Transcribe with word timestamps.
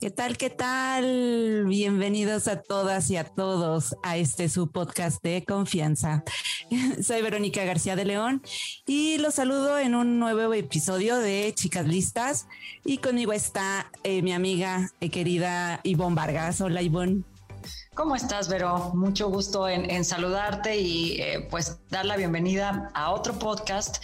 ¿Qué 0.00 0.12
tal? 0.12 0.36
¿Qué 0.36 0.48
tal? 0.48 1.64
Bienvenidos 1.66 2.46
a 2.46 2.62
todas 2.62 3.10
y 3.10 3.16
a 3.16 3.24
todos 3.24 3.96
a 4.04 4.16
este 4.16 4.48
su 4.48 4.70
podcast 4.70 5.20
de 5.24 5.44
confianza. 5.44 6.22
Soy 7.02 7.20
Verónica 7.20 7.64
García 7.64 7.96
de 7.96 8.04
León 8.04 8.40
y 8.86 9.18
los 9.18 9.34
saludo 9.34 9.76
en 9.76 9.96
un 9.96 10.20
nuevo 10.20 10.54
episodio 10.54 11.18
de 11.18 11.52
Chicas 11.52 11.88
Listas 11.88 12.46
y 12.84 12.98
conmigo 12.98 13.32
está 13.32 13.90
eh, 14.04 14.22
mi 14.22 14.32
amiga 14.32 14.88
eh, 15.00 15.10
querida 15.10 15.80
Ivonne 15.82 16.14
Vargas. 16.14 16.60
Hola 16.60 16.80
Ivonne. 16.80 17.24
¿Cómo 17.98 18.14
estás, 18.14 18.46
Vero? 18.48 18.92
Mucho 18.94 19.28
gusto 19.28 19.68
en, 19.68 20.04
saludarte 20.04 20.78
y 20.78 21.20
eh, 21.20 21.48
pues 21.50 21.78
dar 21.90 22.04
la 22.04 22.16
bienvenida 22.16 22.92
a 22.94 23.10
otro 23.10 23.36
podcast. 23.40 23.96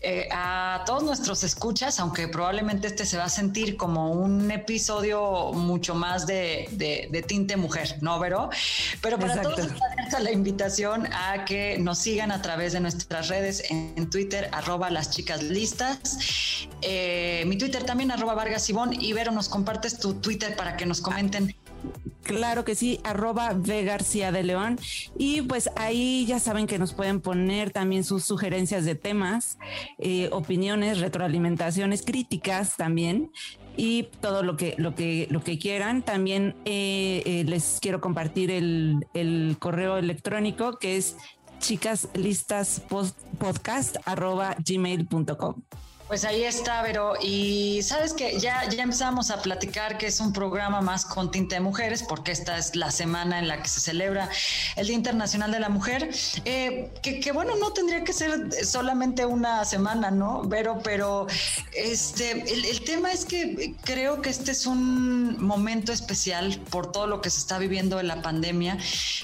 Eh, 0.00 0.28
a 0.30 0.84
todos 0.86 1.02
nuestros 1.02 1.42
escuchas, 1.42 1.98
aunque 1.98 2.28
probablemente 2.28 2.86
este 2.86 3.04
se 3.04 3.18
va 3.18 3.24
a 3.24 3.28
sentir 3.28 3.76
como 3.76 4.12
un 4.12 4.48
episodio 4.52 5.52
mucho 5.54 5.96
más 5.96 6.24
de, 6.24 7.24
tinte 7.26 7.56
mujer, 7.56 7.96
¿no, 8.00 8.20
Vero? 8.20 8.48
Pero 9.00 9.18
para 9.18 9.42
todos 9.42 9.58
está 9.98 10.20
la 10.20 10.30
invitación 10.30 11.08
a 11.12 11.44
que 11.44 11.78
nos 11.80 11.98
sigan 11.98 12.30
a 12.30 12.42
través 12.42 12.74
de 12.74 12.80
nuestras 12.80 13.26
redes 13.26 13.64
en, 13.70 14.08
Twitter, 14.08 14.50
arroba 14.52 14.88
las 14.88 15.10
chicas 15.10 15.42
listas. 15.42 16.18
Eh, 16.80 17.42
mi 17.48 17.58
Twitter 17.58 17.82
también, 17.82 18.12
arroba 18.12 18.34
Vargas 18.34 18.70
Y 18.70 19.12
Vero, 19.12 19.32
nos 19.32 19.48
compartes 19.48 19.98
tu 19.98 20.14
Twitter 20.14 20.54
para 20.54 20.76
que 20.76 20.86
nos 20.86 21.00
comenten 21.00 21.56
Claro 22.22 22.64
que 22.64 22.74
sí, 22.74 23.00
arroba 23.04 23.52
V 23.52 23.84
García 23.84 24.32
de 24.32 24.42
León. 24.42 24.78
Y 25.18 25.42
pues 25.42 25.68
ahí 25.76 26.24
ya 26.26 26.38
saben 26.38 26.66
que 26.66 26.78
nos 26.78 26.94
pueden 26.94 27.20
poner 27.20 27.70
también 27.70 28.04
sus 28.04 28.24
sugerencias 28.24 28.84
de 28.84 28.94
temas, 28.94 29.58
eh, 29.98 30.28
opiniones, 30.32 31.00
retroalimentaciones, 31.00 32.02
críticas 32.02 32.76
también 32.76 33.30
y 33.76 34.04
todo 34.20 34.42
lo 34.42 34.56
que, 34.56 34.74
lo 34.78 34.94
que, 34.94 35.26
lo 35.30 35.42
que 35.42 35.58
quieran. 35.58 36.02
También 36.02 36.54
eh, 36.64 37.22
eh, 37.26 37.44
les 37.44 37.78
quiero 37.80 38.00
compartir 38.00 38.50
el, 38.50 39.06
el, 39.14 39.56
correo 39.58 39.98
electrónico 39.98 40.78
que 40.78 40.96
es 40.96 41.16
chicaslistaspodcast 41.58 43.96
arroba 44.04 44.56
gmail.com. 44.64 45.62
Pues 46.08 46.24
ahí 46.24 46.44
está, 46.44 46.82
Vero. 46.82 47.14
Y 47.22 47.80
sabes 47.82 48.12
que 48.12 48.38
ya, 48.38 48.68
ya 48.68 48.82
empezamos 48.82 49.30
a 49.30 49.40
platicar 49.40 49.96
que 49.98 50.06
es 50.06 50.20
un 50.20 50.32
programa 50.32 50.80
más 50.80 51.06
con 51.06 51.30
tinte 51.30 51.54
de 51.54 51.60
mujeres, 51.60 52.02
porque 52.02 52.32
esta 52.32 52.58
es 52.58 52.76
la 52.76 52.90
semana 52.90 53.38
en 53.38 53.48
la 53.48 53.62
que 53.62 53.68
se 53.68 53.80
celebra 53.80 54.28
el 54.76 54.86
Día 54.86 54.96
Internacional 54.96 55.52
de 55.52 55.60
la 55.60 55.68
Mujer. 55.68 56.10
Eh, 56.44 56.90
que, 57.02 57.32
bueno, 57.32 57.56
no 57.56 57.72
tendría 57.72 58.04
que 58.04 58.12
ser 58.12 58.50
solamente 58.64 59.24
una 59.24 59.64
semana, 59.64 60.10
¿no, 60.10 60.42
Vero? 60.42 60.80
Pero 60.82 61.26
este, 61.72 62.42
el, 62.52 62.84
tema 62.84 63.12
es 63.12 63.24
que 63.24 63.74
creo 63.84 64.20
que 64.20 64.30
este 64.30 64.50
es 64.50 64.66
un 64.66 65.42
momento 65.42 65.92
especial 65.92 66.60
por 66.70 66.92
todo 66.92 67.06
lo 67.06 67.20
que 67.20 67.30
se 67.30 67.38
está 67.38 67.58
viviendo 67.58 68.00
en 68.00 68.08
la 68.08 68.20
pandemia. 68.20 68.76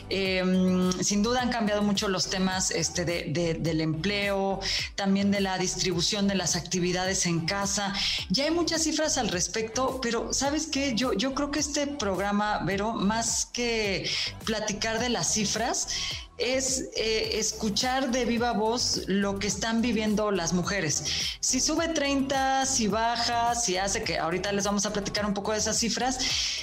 Em, 0.08 0.92
sin 1.02 1.22
duda 1.22 1.42
han 1.42 1.50
cambiado 1.50 1.82
mucho 1.82 2.08
los 2.08 2.30
temas 2.30 2.70
este, 2.70 3.04
del 3.04 3.80
empleo, 3.80 4.60
también 4.94 5.30
de 5.30 5.40
la 5.40 5.58
distribución 5.58 6.28
de 6.28 6.34
las 6.34 6.56
actividades 6.56 6.67
actividades 6.68 7.24
en 7.24 7.46
casa. 7.46 7.94
Ya 8.28 8.44
hay 8.44 8.50
muchas 8.50 8.82
cifras 8.82 9.16
al 9.16 9.28
respecto, 9.28 10.00
pero 10.02 10.34
¿sabes 10.34 10.66
qué? 10.66 10.94
Yo, 10.94 11.14
yo 11.14 11.32
creo 11.32 11.50
que 11.50 11.60
este 11.60 11.86
programa, 11.86 12.58
Vero, 12.58 12.92
más 12.92 13.46
que 13.46 14.08
platicar 14.44 14.98
de 14.98 15.08
las 15.08 15.32
cifras, 15.32 15.88
es 16.38 16.88
eh, 16.96 17.38
escuchar 17.38 18.10
de 18.12 18.24
viva 18.24 18.52
voz 18.52 19.02
lo 19.06 19.38
que 19.38 19.48
están 19.48 19.82
viviendo 19.82 20.30
las 20.30 20.52
mujeres. 20.52 21.02
Si 21.40 21.60
sube 21.60 21.88
30, 21.88 22.64
si 22.64 22.86
baja, 22.86 23.54
si 23.56 23.76
hace 23.76 24.04
que 24.04 24.18
ahorita 24.18 24.52
les 24.52 24.64
vamos 24.64 24.86
a 24.86 24.92
platicar 24.92 25.26
un 25.26 25.34
poco 25.34 25.52
de 25.52 25.58
esas 25.58 25.76
cifras, 25.76 26.18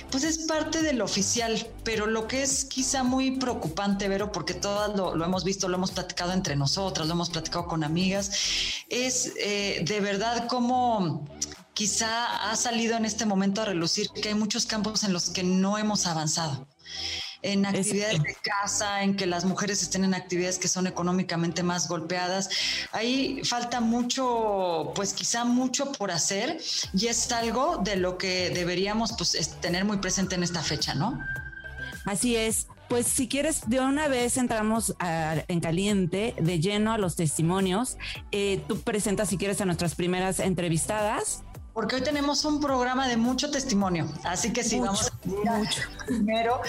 pues 0.09 0.23
es 0.23 0.39
parte 0.39 0.81
de 0.81 0.93
lo 0.93 1.03
oficial, 1.03 1.67
pero 1.83 2.07
lo 2.07 2.27
que 2.27 2.41
es 2.41 2.63
quizá 2.65 3.03
muy 3.03 3.37
preocupante, 3.37 4.07
Vero, 4.07 4.31
porque 4.31 4.53
todas 4.53 4.95
lo, 4.95 5.23
hemos 5.23 5.43
visto, 5.43 5.67
lo 5.67 5.75
hemos 5.75 5.91
platicado 5.91 6.31
entre 6.31 6.55
nosotras, 6.55 7.07
lo 7.07 7.13
hemos 7.13 7.29
platicado 7.29 7.67
con 7.67 7.83
amigas, 7.83 8.31
es 8.89 9.33
eh, 9.37 9.83
de 9.85 9.99
verdad 9.99 10.47
cómo 10.47 11.27
quizá 11.73 12.49
ha 12.49 12.55
salido 12.55 12.95
en 12.95 13.03
este 13.03 13.25
momento 13.25 13.61
a 13.61 13.65
relucir 13.65 14.07
que 14.09 14.29
hay 14.29 14.35
muchos 14.35 14.65
campos 14.65 15.03
en 15.03 15.11
los 15.11 15.29
que 15.29 15.43
no 15.43 15.77
hemos 15.77 16.07
avanzado 16.07 16.65
en 17.51 17.65
actividades 17.65 18.21
de 18.21 18.35
casa, 18.41 19.03
en 19.03 19.15
que 19.15 19.25
las 19.25 19.45
mujeres 19.45 19.81
estén 19.81 20.03
en 20.03 20.13
actividades 20.13 20.57
que 20.57 20.67
son 20.67 20.87
económicamente 20.87 21.63
más 21.63 21.87
golpeadas. 21.87 22.49
Ahí 22.91 23.41
falta 23.43 23.79
mucho, 23.79 24.91
pues 24.95 25.13
quizá 25.13 25.45
mucho 25.45 25.91
por 25.91 26.11
hacer 26.11 26.57
y 26.93 27.07
es 27.07 27.31
algo 27.31 27.77
de 27.77 27.95
lo 27.95 28.17
que 28.17 28.49
deberíamos 28.49 29.13
pues, 29.13 29.31
tener 29.61 29.85
muy 29.85 29.97
presente 29.97 30.35
en 30.35 30.43
esta 30.43 30.61
fecha, 30.61 30.95
¿no? 30.95 31.19
Así 32.05 32.35
es. 32.35 32.67
Pues 32.87 33.07
si 33.07 33.27
quieres, 33.27 33.67
de 33.67 33.79
una 33.79 34.07
vez 34.07 34.37
entramos 34.37 34.93
en 34.99 35.59
caliente, 35.59 36.35
de 36.39 36.59
lleno 36.59 36.93
a 36.93 36.99
los 36.99 37.15
testimonios. 37.15 37.97
Eh, 38.31 38.63
tú 38.67 38.79
presentas, 38.81 39.29
si 39.29 39.37
quieres, 39.37 39.59
a 39.61 39.65
nuestras 39.65 39.95
primeras 39.95 40.39
entrevistadas 40.39 41.44
porque 41.75 41.97
hoy 41.97 42.01
tenemos 42.01 42.45
un 42.45 42.61
programa 42.61 43.05
de 43.09 43.17
mucho 43.17 43.51
testimonio. 43.51 44.07
Así 44.23 44.53
que 44.53 44.63
sí, 44.63 44.79
vamos 44.79 45.11
a 45.11 45.57
mucho. 45.57 45.81
primero 46.07 46.61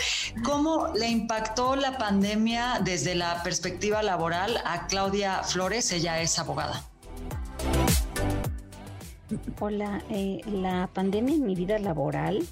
cómo 0.45 0.89
le 0.97 1.09
impactó 1.09 1.77
la 1.77 1.97
pandemia 1.97 2.81
desde 2.83 3.15
la 3.15 3.41
perspectiva 3.45 4.03
laboral 4.03 4.61
a 4.65 4.89
Claudia 4.89 5.45
Flores. 5.45 5.93
Ella 5.93 6.21
es 6.21 6.37
abogada. 6.41 6.83
Hola, 9.61 10.03
eh, 10.11 10.41
la 10.45 10.89
pandemia 10.93 11.37
en 11.37 11.47
mi 11.47 11.55
vida 11.55 11.79
laboral 11.79 12.45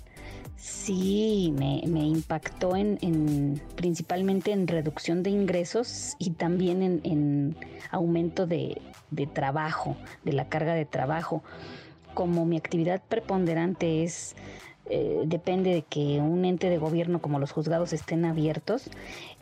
sí 0.56 1.52
me, 1.58 1.80
impactó 1.82 2.76
en, 2.76 3.60
principalmente 3.74 4.52
en 4.52 4.68
reducción 4.68 5.24
de 5.24 5.30
ingresos 5.30 6.14
y 6.20 6.30
también 6.30 7.00
en, 7.02 7.56
aumento 7.90 8.46
de, 8.46 8.80
de 9.10 9.26
trabajo, 9.26 9.96
de 10.24 10.32
la 10.34 10.48
carga 10.48 10.74
de 10.74 10.84
trabajo 10.84 11.42
como 12.14 12.46
mi 12.46 12.56
actividad 12.56 13.02
preponderante 13.08 14.04
es 14.04 14.34
eh, 14.86 15.22
depende 15.24 15.72
de 15.72 15.82
que 15.82 16.20
un 16.20 16.44
ente 16.44 16.68
de 16.68 16.76
gobierno 16.76 17.20
como 17.20 17.38
los 17.38 17.52
juzgados 17.52 17.92
estén 17.92 18.24
abiertos, 18.24 18.90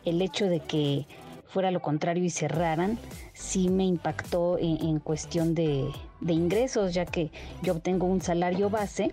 el 0.05 0.21
hecho 0.21 0.45
de 0.45 0.61
que 0.61 1.05
fuera 1.47 1.69
lo 1.69 1.81
contrario 1.81 2.23
y 2.23 2.29
cerraran, 2.29 2.97
sí 3.33 3.69
me 3.69 3.85
impactó 3.85 4.57
en, 4.57 4.99
cuestión 4.99 5.53
de, 5.53 5.85
ingresos, 6.27 6.93
ya 6.93 7.05
que 7.05 7.29
yo 7.61 7.73
obtengo 7.73 8.07
un 8.07 8.21
salario 8.21 8.69
base 8.69 9.11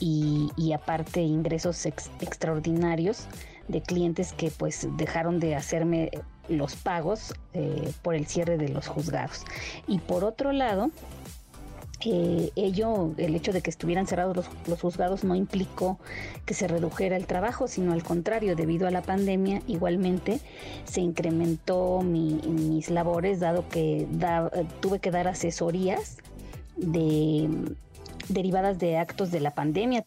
y, 0.00 0.72
aparte 0.74 1.22
ingresos 1.22 1.86
extraordinarios 1.86 3.26
de 3.68 3.80
clientes 3.80 4.32
que 4.32 4.50
pues 4.50 4.86
dejaron 4.96 5.40
de 5.40 5.54
hacerme 5.54 6.10
los 6.48 6.76
pagos 6.76 7.34
eh, 7.54 7.90
por 8.02 8.14
el 8.14 8.26
cierre 8.26 8.58
de 8.58 8.68
los 8.68 8.88
juzgados. 8.88 9.44
Y 9.86 9.98
por 9.98 10.24
otro 10.24 10.52
lado, 10.52 10.90
ello, 12.00 13.12
el 13.16 13.34
hecho 13.34 13.52
de 13.52 13.62
que 13.62 13.70
estuvieran 13.70 14.06
cerrados 14.06 14.48
los, 14.66 14.80
juzgados 14.80 15.24
no 15.24 15.34
implicó 15.34 15.98
que 16.44 16.54
se 16.54 16.68
redujera 16.68 17.16
el 17.16 17.26
trabajo, 17.26 17.68
sino 17.68 17.92
al 17.92 18.02
contrario, 18.02 18.56
debido 18.56 18.86
a 18.86 18.90
la 18.90 19.02
pandemia, 19.02 19.62
igualmente 19.66 20.40
se 20.84 21.00
incrementó 21.00 22.02
mis 22.02 22.90
labores, 22.90 23.40
dado 23.40 23.68
que 23.68 24.06
tuve 24.80 24.98
que 24.98 25.10
dar 25.10 25.28
asesorías 25.28 26.18
de, 26.76 27.48
derivadas 28.28 28.78
de 28.78 28.98
actos 28.98 29.30
de 29.30 29.40
la 29.40 29.54
pandemia. 29.54 30.04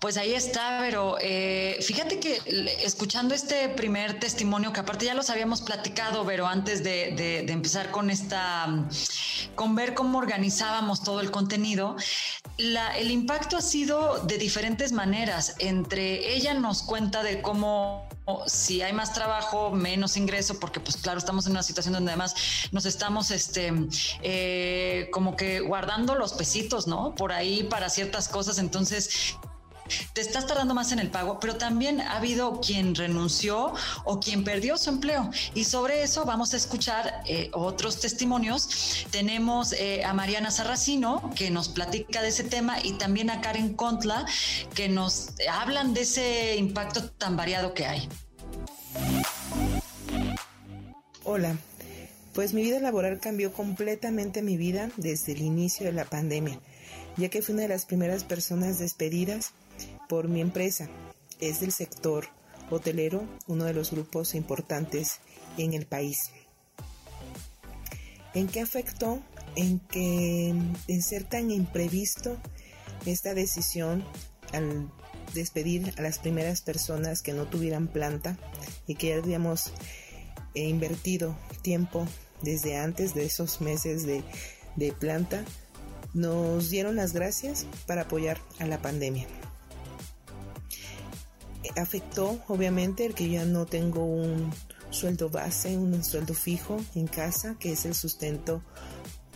Pues 0.00 0.16
ahí 0.16 0.32
está, 0.32 0.78
pero 0.80 1.18
eh, 1.20 1.78
fíjate 1.82 2.18
que 2.18 2.40
escuchando 2.82 3.34
este 3.34 3.68
primer 3.68 4.18
testimonio, 4.18 4.72
que 4.72 4.80
aparte 4.80 5.04
ya 5.04 5.12
los 5.12 5.28
habíamos 5.28 5.60
platicado, 5.60 6.24
pero 6.24 6.46
antes 6.46 6.82
de, 6.82 7.40
empezar 7.40 7.90
con 7.90 8.08
esta, 8.08 8.86
con 9.54 9.74
ver 9.74 9.92
cómo 9.92 10.16
organizábamos 10.16 11.02
todo 11.02 11.20
el 11.20 11.30
contenido, 11.30 11.96
el 12.56 13.10
impacto 13.10 13.58
ha 13.58 13.60
sido 13.60 14.20
de 14.20 14.38
diferentes 14.38 14.92
maneras. 14.92 15.56
Entre 15.58 16.34
ella 16.34 16.54
nos 16.54 16.82
cuenta 16.82 17.22
de 17.22 17.42
cómo 17.42 18.08
si 18.46 18.80
hay 18.80 18.94
más 18.94 19.12
trabajo, 19.12 19.70
menos 19.70 20.16
ingreso, 20.16 20.58
porque 20.58 20.80
pues 20.80 20.96
claro, 20.96 21.18
estamos 21.18 21.44
en 21.44 21.52
una 21.52 21.62
situación 21.62 21.92
donde 21.92 22.12
además 22.12 22.34
nos 22.72 22.86
estamos 22.86 23.30
este 23.30 23.70
eh, 24.22 25.08
como 25.12 25.36
que 25.36 25.60
guardando 25.60 26.14
los 26.14 26.32
pesitos, 26.32 26.86
¿no? 26.86 27.14
Por 27.14 27.32
ahí 27.32 27.64
para 27.64 27.90
ciertas 27.90 28.28
cosas. 28.28 28.58
Entonces, 28.58 29.36
te 30.12 30.20
estás 30.20 30.46
tardando 30.46 30.74
más 30.74 30.92
en 30.92 30.98
el 30.98 31.10
pago, 31.10 31.38
pero 31.40 31.56
también 31.56 32.00
ha 32.00 32.16
habido 32.16 32.60
quien 32.60 32.94
renunció 32.94 33.74
o 34.04 34.20
quien 34.20 34.44
perdió 34.44 34.76
su 34.76 34.90
empleo. 34.90 35.30
Y 35.54 35.64
sobre 35.64 36.02
eso 36.02 36.24
vamos 36.24 36.54
a 36.54 36.56
escuchar 36.56 37.22
eh, 37.26 37.50
otros 37.52 38.00
testimonios. 38.00 39.06
Tenemos 39.10 39.72
eh, 39.72 40.04
a 40.04 40.12
Mariana 40.12 40.50
Sarracino, 40.50 41.30
que 41.34 41.50
nos 41.50 41.68
platica 41.68 42.22
de 42.22 42.28
ese 42.28 42.44
tema, 42.44 42.78
y 42.82 42.92
también 42.94 43.30
a 43.30 43.40
Karen 43.40 43.74
Contla, 43.74 44.26
que 44.74 44.88
nos 44.88 45.30
hablan 45.50 45.94
de 45.94 46.02
ese 46.02 46.56
impacto 46.56 47.04
tan 47.10 47.36
variado 47.36 47.74
que 47.74 47.86
hay. 47.86 48.08
Hola, 51.24 51.56
pues 52.34 52.54
mi 52.54 52.62
vida 52.62 52.80
laboral 52.80 53.20
cambió 53.20 53.52
completamente 53.52 54.42
mi 54.42 54.56
vida 54.56 54.90
desde 54.96 55.32
el 55.32 55.42
inicio 55.42 55.86
de 55.86 55.92
la 55.92 56.04
pandemia, 56.04 56.58
ya 57.16 57.28
que 57.28 57.42
fui 57.42 57.54
una 57.54 57.62
de 57.62 57.68
las 57.68 57.84
primeras 57.84 58.24
personas 58.24 58.78
despedidas 58.78 59.52
por 60.10 60.26
mi 60.26 60.40
empresa. 60.40 60.90
Es 61.38 61.60
del 61.60 61.70
sector 61.70 62.26
hotelero, 62.68 63.22
uno 63.46 63.64
de 63.64 63.72
los 63.72 63.92
grupos 63.92 64.34
importantes 64.34 65.20
en 65.56 65.72
el 65.72 65.86
país. 65.86 66.32
¿En 68.34 68.48
qué 68.48 68.60
afectó? 68.60 69.22
En 69.54 69.78
que 69.78 70.48
en 70.48 71.02
ser 71.02 71.24
tan 71.24 71.50
imprevisto 71.52 72.36
esta 73.06 73.34
decisión 73.34 74.04
al 74.52 74.90
despedir 75.32 75.94
a 75.96 76.02
las 76.02 76.18
primeras 76.18 76.60
personas 76.60 77.22
que 77.22 77.32
no 77.32 77.46
tuvieran 77.46 77.86
planta 77.86 78.36
y 78.88 78.96
que 78.96 79.10
ya 79.10 79.16
habíamos 79.16 79.72
he 80.54 80.68
invertido 80.68 81.36
tiempo 81.62 82.04
desde 82.42 82.76
antes 82.76 83.14
de 83.14 83.26
esos 83.26 83.60
meses 83.60 84.04
de, 84.04 84.24
planta, 84.98 85.44
nos 86.14 86.70
dieron 86.70 86.96
las 86.96 87.12
gracias 87.12 87.66
para 87.86 88.02
apoyar 88.02 88.38
a 88.58 88.66
la 88.66 88.82
pandemia. 88.82 89.28
Afectó 91.76 92.40
obviamente 92.48 93.06
el 93.06 93.14
que 93.14 93.28
ya 93.28 93.44
no 93.44 93.66
tengo 93.66 94.04
un 94.04 94.50
sueldo 94.90 95.28
base, 95.28 95.76
un 95.76 96.02
sueldo 96.02 96.34
fijo 96.34 96.78
en 96.94 97.06
casa, 97.06 97.56
que 97.58 97.72
es 97.72 97.84
el 97.84 97.94
sustento 97.94 98.62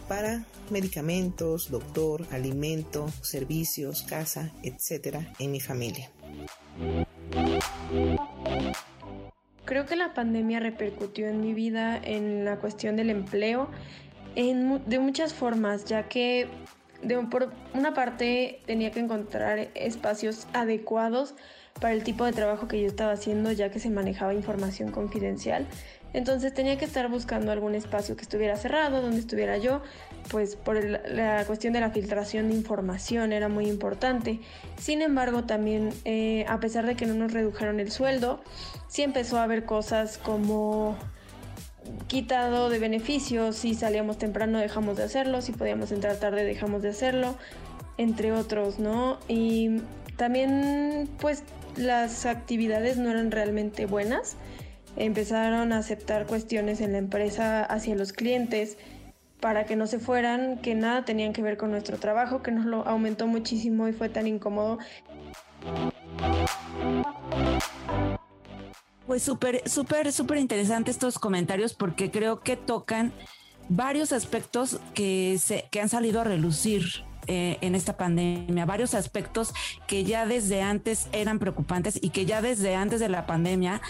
para 0.09 0.45
medicamentos, 0.71 1.71
doctor, 1.71 2.27
alimento, 2.31 3.09
servicios, 3.23 4.03
casa, 4.03 4.53
etcétera, 4.63 5.33
en 5.39 5.53
mi 5.53 5.61
familia. 5.61 6.11
Creo 9.65 9.87
que 9.87 9.97
la 9.97 10.13
pandemia 10.13 10.61
repercutió 10.61 11.29
en 11.29 11.41
mi 11.41 11.55
vida 11.55 11.97
en 11.97 12.45
la 12.45 12.59
cuestión 12.59 12.97
del 12.97 13.11
empleo 13.11 13.69
en, 14.37 14.85
de 14.87 14.99
muchas 14.99 15.33
formas, 15.33 15.85
ya 15.87 16.09
que 16.09 16.49
de, 17.03 17.17
por 17.27 17.53
una 17.73 17.95
parte 17.95 18.61
tenía 18.67 18.91
que 18.91 19.01
encontrar 19.01 19.71
espacios 19.75 20.47
adecuados 20.53 21.35
para 21.81 21.95
el 21.95 22.05
tipo 22.05 22.25
de 22.25 22.33
trabajo 22.33 22.69
que 22.69 22.81
yo 22.81 22.87
estaba 22.87 23.13
haciendo, 23.13 23.53
ya 23.53 23.71
que 23.71 23.81
se 23.81 23.91
manejaba 23.91 24.35
información 24.35 24.91
confidencial. 24.91 25.67
Entonces 26.15 26.55
tenía 26.55 26.79
que 26.79 26.85
estar 26.85 27.11
buscando 27.11 27.51
algún 27.51 27.75
espacio 27.75 28.17
que 28.17 28.23
estuviera 28.23 28.57
cerrado, 28.57 29.03
donde 29.03 29.19
estuviera 29.19 29.59
yo, 29.59 29.83
pues 30.31 30.55
por 30.55 30.83
la 30.85 31.45
cuestión 31.45 31.73
de 31.73 31.81
la 31.81 31.91
filtración 31.91 32.49
de 32.49 32.55
información 32.55 33.33
era 33.33 33.49
muy 33.49 33.67
importante. 33.67 34.41
Sin 34.79 35.03
embargo, 35.03 35.43
también 35.43 35.91
eh, 36.05 36.47
a 36.49 36.61
pesar 36.61 36.87
de 36.87 36.95
que 36.95 37.05
no 37.07 37.15
nos 37.15 37.33
redujeron 37.33 37.81
el 37.81 37.91
sueldo, 37.91 38.41
sí 38.87 39.03
empezó 39.03 39.39
a 39.39 39.43
haber 39.43 39.65
cosas 39.65 40.19
como 40.19 40.97
quitado 42.07 42.71
de 42.71 42.79
beneficios, 42.79 43.57
si 43.57 43.75
salíamos 43.75 44.17
temprano 44.17 44.59
dejamos 44.59 44.97
de 44.97 45.03
hacerlo, 45.03 45.43
si 45.43 45.51
podíamos 45.51 45.91
entrar 45.91 46.17
tarde 46.17 46.45
dejamos 46.45 46.83
de 46.83 46.91
hacerlo, 46.91 47.35
entre 47.99 48.31
otros, 48.33 48.79
¿no? 48.79 49.19
Y 49.27 49.83
también 50.17 51.09
pues 51.19 51.43
las 51.77 52.27
actividades 52.27 52.97
no 52.97 53.11
eran 53.11 53.31
realmente 53.31 53.87
buenas 53.87 54.37
empezaron 54.97 55.73
a 55.73 55.79
aceptar 55.79 56.27
cuestiones 56.27 56.81
en 56.81 56.93
la 56.93 56.99
empresa 56.99 57.65
hacia 57.65 57.97
los 57.97 58.13
clientes 58.13 58.77
para 59.41 59.67
que 59.67 59.77
no 59.77 59.87
se 59.87 59.99
fueran, 59.99 60.59
que 60.59 60.75
nada 60.75 61.05
tenían 61.05 61.33
que 61.33 61.43
ver 61.43 61.57
con 61.57 61.71
nuestro 61.71 61.99
trabajo, 61.99 62.43
que 62.43 62.51
nos 62.51 62.65
lo 62.65 62.87
aumentó 62.87 63.27
muchísimo 63.27 63.89
y 63.89 63.93
fue 63.93 64.09
tan 64.09 64.27
incómodo. 64.27 64.79
Pues 69.07 69.23
súper, 69.23 69.69
súper, 69.69 70.13
súper 70.13 70.39
interesante 70.39 70.91
estos 70.91 71.19
comentarios 71.19 71.75
porque 71.75 72.11
creo 72.11 72.41
que 72.41 72.57
tocan 72.57 73.13
varios 73.69 74.13
aspectos 74.13 74.81
que, 74.95 75.37
se, 75.39 75.69
que 75.71 75.81
han 75.81 75.89
salido 75.89 76.23
a 76.23 76.25
relucir 76.25 77.05
eh, 77.27 77.59
en 77.61 77.75
esta 77.75 77.97
pandemia, 77.97 78.65
varios 78.67 78.95
aspectos 78.95 79.53
que 79.87 80.05
ya 80.05 80.27
desde 80.27 80.63
antes 80.63 81.09
eran 81.13 81.39
preocupantes 81.39 81.99
y 82.01 82.11
que 82.11 82.27
ya 82.27 82.43
desde 82.43 82.75
antes 82.75 83.01
de 83.01 83.09
la 83.09 83.27
pandemia 83.27 83.81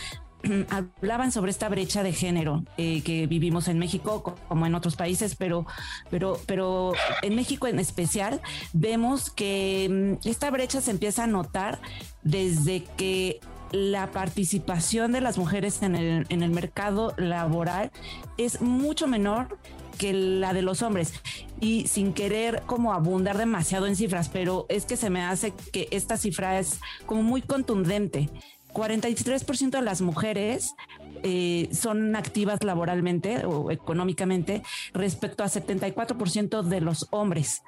hablaban 0.70 1.32
sobre 1.32 1.50
esta 1.50 1.68
brecha 1.68 2.02
de 2.02 2.12
género 2.12 2.64
eh, 2.76 3.02
que 3.02 3.26
vivimos 3.26 3.68
en 3.68 3.78
México 3.78 4.36
como 4.48 4.66
en 4.66 4.74
otros 4.74 4.96
países, 4.96 5.36
pero, 5.36 5.66
pero, 6.10 6.38
pero 6.46 6.92
en 7.22 7.34
México 7.34 7.66
en 7.66 7.78
especial 7.78 8.40
vemos 8.72 9.30
que 9.30 10.18
mm, 10.22 10.28
esta 10.28 10.50
brecha 10.50 10.80
se 10.80 10.90
empieza 10.90 11.24
a 11.24 11.26
notar 11.26 11.80
desde 12.22 12.84
que 12.96 13.40
la 13.72 14.12
participación 14.12 15.12
de 15.12 15.20
las 15.20 15.36
mujeres 15.36 15.82
en 15.82 15.96
el, 15.96 16.26
en 16.28 16.42
el 16.42 16.50
mercado 16.50 17.12
laboral 17.16 17.90
es 18.38 18.60
mucho 18.60 19.08
menor 19.08 19.58
que 19.94 20.12
la 20.12 20.52
de 20.52 20.62
los 20.62 20.82
hombres. 20.82 21.12
Y 21.60 21.86
sin 21.88 22.12
querer 22.12 22.62
como 22.66 22.92
abundar 22.92 23.38
demasiado 23.38 23.86
en 23.86 23.96
cifras, 23.96 24.28
pero 24.28 24.66
es 24.68 24.84
que 24.84 24.96
se 24.96 25.10
me 25.10 25.22
hace 25.22 25.52
que 25.72 25.88
esta 25.90 26.16
cifra 26.16 26.58
es 26.58 26.80
como 27.06 27.22
muy 27.22 27.42
contundente. 27.42 28.28
43% 28.74 29.70
de 29.70 29.82
las 29.82 30.02
mujeres 30.02 30.74
eh, 31.22 31.70
son 31.72 32.16
activas 32.16 32.62
laboralmente 32.62 33.46
o 33.46 33.70
económicamente 33.70 34.62
respecto 34.92 35.42
a 35.42 35.46
74% 35.46 36.62
de 36.62 36.80
los 36.82 37.06
hombres. 37.10 37.62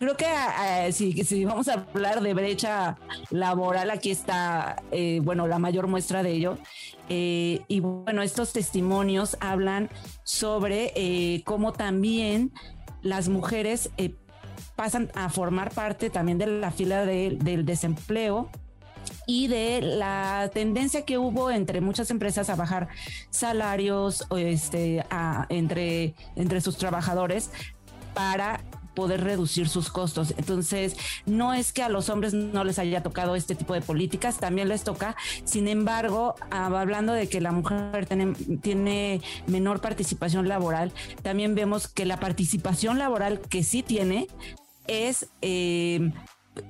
Creo 0.00 0.16
que 0.16 0.26
eh, 0.26 0.90
si, 0.92 1.44
vamos 1.44 1.68
a 1.68 1.74
hablar 1.74 2.20
de 2.20 2.34
brecha 2.34 2.96
laboral, 3.30 3.90
aquí 3.90 4.10
está, 4.10 4.82
eh, 4.90 5.20
bueno, 5.22 5.46
la 5.46 5.60
mayor 5.60 5.86
muestra 5.86 6.24
de 6.24 6.32
ello. 6.32 6.58
y 7.08 7.80
bueno, 7.80 8.22
estos 8.22 8.52
testimonios 8.52 9.36
hablan 9.40 9.88
sobre 10.24 11.42
cómo 11.44 11.72
también 11.72 12.52
las 13.02 13.28
mujeres 13.28 13.90
pasan 14.74 15.10
a 15.14 15.28
formar 15.28 15.70
parte 15.72 16.10
también 16.10 16.38
de 16.38 16.46
la 16.46 16.72
fila 16.72 17.04
del 17.04 17.64
desempleo 17.64 18.50
y 19.26 19.48
de 19.48 19.80
la 19.80 20.50
tendencia 20.52 21.04
que 21.04 21.18
hubo 21.18 21.50
entre 21.50 21.80
muchas 21.80 22.10
empresas 22.10 22.50
a 22.50 22.56
bajar 22.56 22.88
salarios 23.30 24.26
este, 24.36 25.04
entre, 25.48 26.14
entre 26.36 26.60
sus 26.60 26.76
trabajadores 26.76 27.50
para 28.14 28.60
poder 28.96 29.22
reducir 29.22 29.68
sus 29.68 29.90
costos. 29.90 30.34
Entonces, 30.38 30.96
no 31.26 31.52
es 31.54 31.72
que 31.72 31.84
a 31.84 31.88
los 31.88 32.08
hombres 32.08 32.34
no 32.34 32.64
les 32.64 32.80
haya 32.80 33.04
tocado 33.04 33.36
este 33.36 33.54
tipo 33.54 33.74
de 33.74 33.82
políticas, 33.82 34.38
también 34.38 34.68
les 34.68 34.82
toca. 34.82 35.14
Sin 35.44 35.68
embargo, 35.68 36.34
ah, 36.50 36.66
hablando 36.66 37.12
de 37.12 37.28
que 37.28 37.40
la 37.40 37.52
mujer 37.52 38.08
tiene, 38.62 39.20
menor 39.46 39.80
participación 39.80 40.48
laboral, 40.48 40.92
también 41.22 41.54
vemos 41.54 41.86
que 41.86 42.06
la 42.06 42.18
participación 42.18 42.98
laboral 42.98 43.38
que 43.38 43.62
sí 43.62 43.82
tiene 43.82 44.26
es 44.88 45.28
eh, 45.42 46.10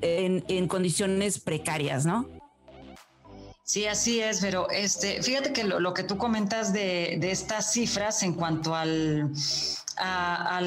en, 0.00 0.68
condiciones 0.68 1.38
precarias, 1.38 2.06
¿no? 2.06 2.28
Sí, 3.62 3.86
así 3.86 4.20
es, 4.20 4.40
pero 4.40 4.70
este, 4.70 5.22
fíjate 5.22 5.52
que 5.52 5.64
lo, 5.64 5.92
que 5.92 6.04
tú 6.04 6.16
comentas 6.16 6.72
de, 6.72 7.18
estas 7.22 7.72
cifras 7.72 8.22
en 8.22 8.34
cuanto 8.34 8.74
al, 8.74 9.32
a, 9.96 10.60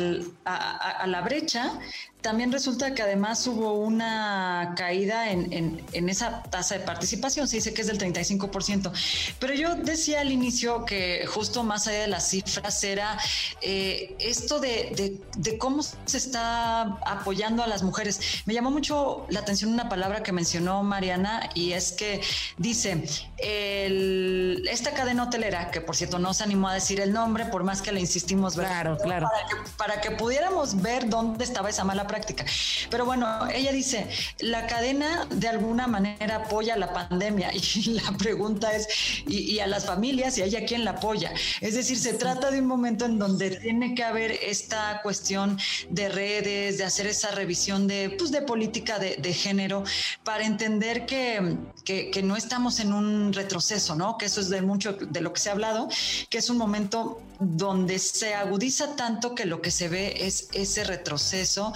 la 1.08 1.22
brecha, 1.22 1.80
también 2.22 2.52
resulta 2.52 2.94
que 2.94 3.02
además 3.02 3.48
hubo 3.48 3.74
una 3.76 4.74
caída 4.76 5.32
en, 5.32 5.82
esa 5.94 6.44
tasa 6.44 6.76
de 6.78 6.82
participación, 6.82 7.48
se 7.48 7.58
dice 7.58 7.74
que 7.74 7.82
es 7.82 7.88
del 7.88 7.98
35%. 7.98 8.92
Pero 9.40 9.54
yo 9.54 9.76
decía 9.76 10.20
al 10.20 10.32
inicio 10.32 10.84
que 10.84 11.26
justo 11.28 11.64
más 11.64 11.88
allá 11.88 12.02
de 12.02 12.08
las 12.08 12.30
cifras 12.30 12.84
era 12.84 13.18
eh, 13.62 14.16
esto 14.20 14.60
de, 14.60 15.22
cómo 15.60 15.82
se 15.82 16.18
está 16.18 16.82
apoyando 17.06 17.64
a 17.64 17.68
las 17.68 17.84
mujeres. 17.84 18.20
Me 18.46 18.54
llamó 18.54 18.70
mucho 18.70 19.26
la 19.30 19.40
atención 19.40 19.72
una 19.72 19.88
palabra 19.88 20.22
que 20.22 20.34
mencionó 20.34 20.84
Mariana 20.84 21.50
y 21.54 21.72
es 21.72 21.94
que 21.94 22.22
dice, 22.58 23.02
esta 23.38 24.92
cadena 24.92 25.24
hotelera, 25.24 25.72
que 25.72 25.80
por 25.80 25.96
cierto 25.96 26.20
no 26.20 26.34
se 26.34 26.44
animó 26.44 26.68
a 26.68 26.74
decir 26.74 27.00
el 27.00 27.14
nombre, 27.14 27.46
por 27.46 27.64
más 27.64 27.82
que 27.82 27.94
le 27.94 28.02
insistimos, 28.02 28.56
claro, 28.56 28.98
claro. 28.98 29.28
Para 29.30 29.48
que, 29.48 29.72
para 29.78 30.02
que 30.02 30.12
pudiéramos 30.12 30.82
ver 30.82 31.08
dónde 31.08 31.46
estaba 31.46 31.70
esa 31.70 31.86
mala 31.86 32.09
práctica. 32.10 32.44
Pero 32.90 33.06
bueno, 33.06 33.48
ella 33.54 33.72
dice, 33.72 34.08
la 34.40 34.66
cadena 34.68 35.28
de 35.30 35.48
alguna 35.48 35.88
manera 35.88 36.38
apoya 36.38 36.76
la 36.76 36.92
pandemia 36.92 37.52
y 37.54 37.92
la 37.92 38.12
pregunta 38.18 38.76
es, 38.76 38.88
¿y, 39.28 39.60
a 39.60 39.68
las 39.68 39.86
familias 39.86 40.38
y 40.38 40.42
a 40.42 40.46
ella 40.46 40.66
quién 40.66 40.84
la 40.84 40.92
apoya? 40.92 41.32
Es 41.62 41.76
decir, 41.76 41.98
se 41.98 42.14
trata 42.14 42.50
de 42.52 42.60
un 42.60 42.68
momento 42.68 43.06
en 43.06 43.20
donde 43.20 43.52
tiene 43.52 43.94
que 43.94 44.04
haber 44.04 44.32
esta 44.32 45.02
cuestión 45.04 45.58
de 45.90 46.10
redes, 46.10 46.80
de 46.80 46.84
hacer 46.84 47.06
esa 47.08 47.32
revisión 47.32 47.88
de, 47.88 48.16
pues, 48.18 48.32
de 48.32 48.42
política 48.42 48.98
de, 49.00 49.30
género 49.30 49.84
para 50.24 50.44
entender 50.44 51.06
que, 51.06 51.58
que, 51.84 52.22
no 52.24 52.36
estamos 52.36 52.80
en 52.80 52.94
un 52.94 53.34
retroceso, 53.34 53.96
¿no? 53.96 54.18
Que 54.18 54.26
eso 54.26 54.42
es 54.42 54.50
de 54.50 54.62
mucho 54.62 54.94
de 54.94 55.22
lo 55.22 55.34
que 55.34 55.40
se 55.40 55.50
ha 55.50 55.54
hablado, 55.54 55.90
que 56.30 56.38
es 56.38 56.50
un 56.50 56.58
momento 56.58 57.22
donde 57.40 58.00
se 58.00 58.36
agudiza 58.36 58.96
tanto 58.96 59.36
que 59.36 59.46
lo 59.46 59.62
que 59.62 59.72
se 59.72 59.90
ve 59.90 60.28
es 60.28 60.50
ese 60.54 60.84
retroceso 60.84 61.74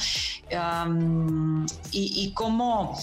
y, 1.91 2.31
cómo 2.33 2.98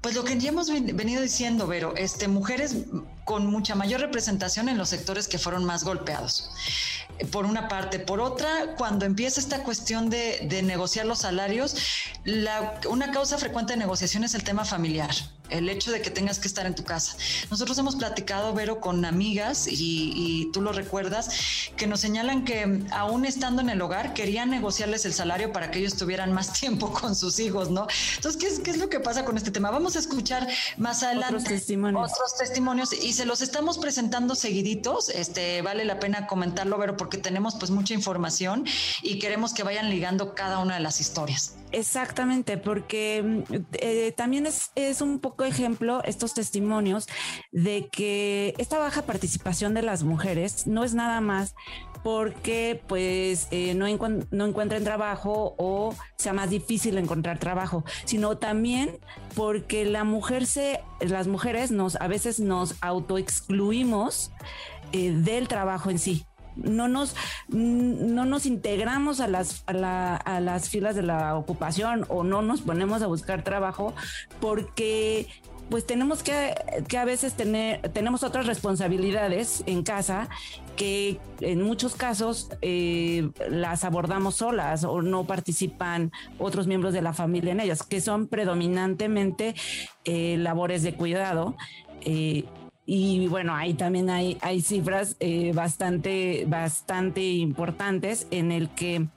pues 0.00 0.14
lo 0.14 0.22
que 0.22 0.38
ya 0.38 0.50
hemos 0.50 0.70
venido 0.70 1.20
diciendo, 1.20 1.66
Vero, 1.66 1.94
este, 1.96 2.28
mujeres 2.28 2.76
con 3.24 3.46
mucha 3.46 3.74
mayor 3.74 4.00
representación 4.00 4.68
en 4.68 4.78
los 4.78 4.90
sectores 4.90 5.26
que 5.26 5.36
fueron 5.36 5.64
más 5.64 5.82
golpeados. 5.82 6.50
Por 7.32 7.44
una 7.44 7.66
parte. 7.66 7.98
Por 7.98 8.20
otra, 8.20 8.76
cuando 8.76 9.04
empieza 9.04 9.40
esta 9.40 9.64
cuestión 9.64 10.10
de, 10.10 10.62
negociar 10.62 11.06
los 11.06 11.20
salarios, 11.20 11.74
una 12.88 13.10
causa 13.10 13.36
frecuente 13.36 13.72
de 13.72 13.78
negociación 13.78 14.22
es 14.22 14.34
el 14.34 14.44
tema 14.44 14.64
familiar 14.64 15.10
el 15.50 15.68
hecho 15.68 15.92
de 15.92 16.02
que 16.02 16.10
tengas 16.10 16.38
que 16.38 16.48
estar 16.48 16.66
en 16.66 16.74
tu 16.74 16.84
casa. 16.84 17.16
Nosotros 17.50 17.78
hemos 17.78 17.96
platicado, 17.96 18.54
Vero, 18.54 18.80
con 18.80 19.04
amigas 19.04 19.66
y, 19.68 20.50
tú 20.52 20.62
lo 20.62 20.72
recuerdas, 20.72 21.30
que 21.76 21.86
nos 21.86 22.00
señalan 22.00 22.44
que 22.44 22.82
aún 22.90 23.24
estando 23.24 23.62
en 23.62 23.70
el 23.70 23.80
hogar 23.80 24.14
querían 24.14 24.50
negociarles 24.50 25.04
el 25.04 25.12
salario 25.12 25.52
para 25.52 25.70
que 25.70 25.78
ellos 25.78 25.96
tuvieran 25.96 26.32
más 26.32 26.52
tiempo 26.60 26.92
con 26.92 27.14
sus 27.14 27.38
hijos, 27.38 27.70
¿no? 27.70 27.86
Entonces, 28.16 28.40
¿qué 28.40 28.46
es, 28.48 28.60
qué 28.60 28.70
es 28.70 28.78
lo 28.78 28.88
que 28.88 29.00
pasa 29.00 29.24
con 29.24 29.36
este 29.36 29.50
tema? 29.50 29.70
Vamos 29.70 29.96
a 29.96 29.98
escuchar 29.98 30.48
más 30.76 31.02
adelante 31.02 31.36
otros 31.36 31.44
testimonios. 31.44 32.12
otros 32.12 32.36
testimonios 32.38 32.92
y 32.92 33.12
se 33.12 33.24
los 33.24 33.42
estamos 33.42 33.78
presentando 33.78 34.34
seguiditos. 34.34 35.08
Este, 35.08 35.62
vale 35.62 35.84
la 35.84 35.98
pena 35.98 36.26
comentarlo, 36.26 36.78
Vero, 36.78 36.96
porque 36.96 37.18
tenemos 37.18 37.56
pues 37.56 37.70
mucha 37.70 37.94
información 37.94 38.64
y 39.02 39.18
queremos 39.18 39.52
que 39.52 39.62
vayan 39.62 39.90
ligando 39.90 40.34
cada 40.34 40.58
una 40.58 40.74
de 40.74 40.80
las 40.80 41.00
historias. 41.00 41.54
Exactamente, 41.76 42.56
porque 42.56 43.44
eh, 43.74 44.10
también 44.16 44.46
es, 44.46 45.00
un 45.02 45.20
poco 45.20 45.44
ejemplo 45.44 46.02
estos 46.04 46.32
testimonios 46.32 47.06
de 47.52 47.88
que 47.92 48.54
esta 48.56 48.78
baja 48.78 49.02
participación 49.02 49.74
de 49.74 49.82
las 49.82 50.02
mujeres 50.02 50.66
no 50.66 50.84
es 50.84 50.94
nada 50.94 51.20
más 51.20 51.54
porque 52.02 52.82
pues 52.86 53.48
eh, 53.50 53.74
no, 53.74 53.86
no 54.30 54.46
encuentren 54.46 54.84
trabajo 54.84 55.54
o 55.58 55.94
sea 56.16 56.32
más 56.32 56.48
difícil 56.48 56.96
encontrar 56.96 57.38
trabajo, 57.38 57.84
sino 58.06 58.38
también 58.38 58.98
porque 59.34 59.84
la 59.84 60.04
mujer 60.04 60.46
se, 60.46 60.80
las 61.00 61.26
mujeres 61.26 61.72
nos 61.72 62.00
a 62.00 62.08
veces 62.08 62.40
nos 62.40 62.76
autoexcluimos 62.80 64.30
eh, 64.92 65.10
del 65.10 65.46
trabajo 65.46 65.90
en 65.90 65.98
sí 65.98 66.24
no 66.56 66.88
nos, 66.88 67.14
no 67.48 68.24
nos 68.24 68.46
integramos 68.46 69.20
a 69.20 69.28
las, 69.28 69.62
a, 69.66 70.40
las 70.40 70.68
filas 70.68 70.96
de 70.96 71.02
la 71.02 71.36
ocupación 71.36 72.04
o 72.08 72.24
no 72.24 72.42
nos 72.42 72.62
ponemos 72.62 73.02
a 73.02 73.06
buscar 73.06 73.42
trabajo 73.42 73.94
porque 74.40 75.28
pues 75.68 75.84
tenemos 75.84 76.22
que, 76.22 76.54
que, 76.88 76.96
a 76.96 77.04
veces 77.04 77.34
tener, 77.34 77.80
tenemos 77.92 78.22
otras 78.22 78.46
responsabilidades 78.46 79.64
en 79.66 79.82
casa 79.82 80.28
que 80.76 81.18
en 81.40 81.62
muchos 81.62 81.96
casos 81.96 82.50
eh, 82.62 83.30
las 83.48 83.82
abordamos 83.82 84.36
solas 84.36 84.84
o 84.84 85.02
no 85.02 85.24
participan 85.24 86.12
otros 86.38 86.66
miembros 86.66 86.92
de 86.94 87.02
la 87.02 87.12
familia 87.12 87.52
en 87.52 87.60
ellas, 87.60 87.82
que 87.82 88.00
son 88.00 88.28
predominantemente 88.28 89.54
eh, 90.04 90.36
labores 90.38 90.82
de 90.82 90.94
cuidado. 90.94 91.56
Eh, 92.02 92.44
y 92.86 93.26
bueno, 93.26 93.54
ahí 93.54 93.74
también 93.74 94.08
hay, 94.08 94.38
hay 94.40 94.60
cifras 94.62 95.16
eh, 95.18 95.52
bastante, 95.52 96.44
bastante 96.46 97.20
importantes 97.20 98.28
en 98.30 98.52
el 98.52 98.68
que 98.70 99.08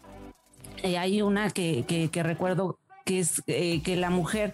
eh, 0.82 0.98
hay 0.98 1.22
una 1.22 1.52
que, 1.52 1.86
que, 2.12 2.24
recuerdo 2.24 2.80
que 3.06 3.20
es 3.20 3.44
eh, 3.46 3.82
que 3.84 3.96
la 3.96 4.10
mujer 4.10 4.54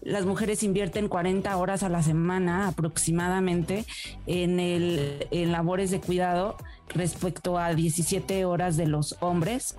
las 0.00 0.26
mujeres 0.26 0.62
invierten 0.62 1.08
40 1.08 1.56
horas 1.56 1.82
a 1.82 1.88
la 1.88 2.02
semana 2.02 2.68
aproximadamente 2.68 3.86
en, 4.26 4.60
el, 4.60 5.26
en 5.30 5.50
labores 5.50 5.90
de 5.90 6.00
cuidado 6.00 6.58
respecto 6.88 7.58
a 7.58 7.74
17 7.74 8.44
horas 8.44 8.76
de 8.76 8.86
los 8.86 9.16
hombres. 9.20 9.76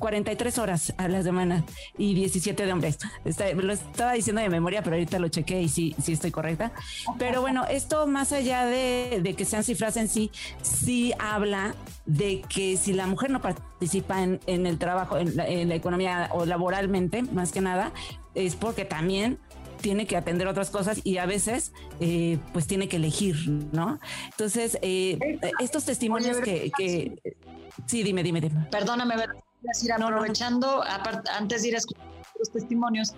43 0.00 0.58
horas 0.58 0.94
a 0.96 1.06
la 1.06 1.22
semana 1.22 1.64
y 1.96 2.14
17 2.14 2.66
de 2.66 2.72
hombres. 2.72 2.98
lo 3.54 3.72
estaba 3.72 4.14
diciendo 4.14 4.42
de 4.42 4.48
memoria, 4.48 4.82
pero 4.82 4.96
ahorita 4.96 5.18
lo 5.18 5.28
chequé 5.28 5.62
y 5.62 5.68
sí, 5.68 5.94
sí 6.02 6.12
estoy 6.12 6.32
correcta. 6.32 6.72
Pero 7.18 7.40
bueno, 7.40 7.64
esto 7.66 8.06
más 8.06 8.32
allá 8.32 8.66
de, 8.66 9.34
que 9.36 9.44
sean 9.44 9.62
cifras 9.62 9.96
en 9.96 10.08
sí, 10.08 10.30
sí 10.62 11.12
habla 11.18 11.74
de 12.06 12.42
que 12.48 12.76
si 12.76 12.92
la 12.92 13.06
mujer 13.06 13.30
no 13.30 13.40
participa 13.40 14.22
en, 14.22 14.40
el 14.46 14.78
trabajo, 14.78 15.18
en 15.18 15.36
la, 15.36 15.74
economía 15.74 16.30
o 16.32 16.44
laboralmente, 16.46 17.22
más 17.22 17.52
que 17.52 17.60
nada, 17.60 17.92
es 18.34 18.56
porque 18.56 18.84
también 18.84 19.38
tiene 19.80 20.06
que 20.06 20.16
atender 20.16 20.46
otras 20.46 20.68
cosas 20.68 21.00
y 21.04 21.18
a 21.18 21.26
veces 21.26 21.72
eh, 22.00 22.38
pues 22.52 22.66
tiene 22.66 22.88
que 22.88 22.96
elegir, 22.96 23.36
¿no? 23.72 23.98
Entonces, 24.30 24.78
eh, 24.82 25.18
estos 25.58 25.84
testimonios 25.84 26.38
que, 26.38 26.70
que, 26.76 27.14
Sí, 27.86 28.02
dime, 28.02 28.22
dime, 28.22 28.40
dime. 28.40 28.66
Perdóname, 28.70 29.14
decir, 29.62 29.92
aprovechando, 29.92 30.82
antes 31.36 31.62
de 31.62 31.68
ir 31.68 31.74
a 31.74 31.78
escuchar 31.78 32.06
los 32.38 32.50
testimonios, 32.50 33.14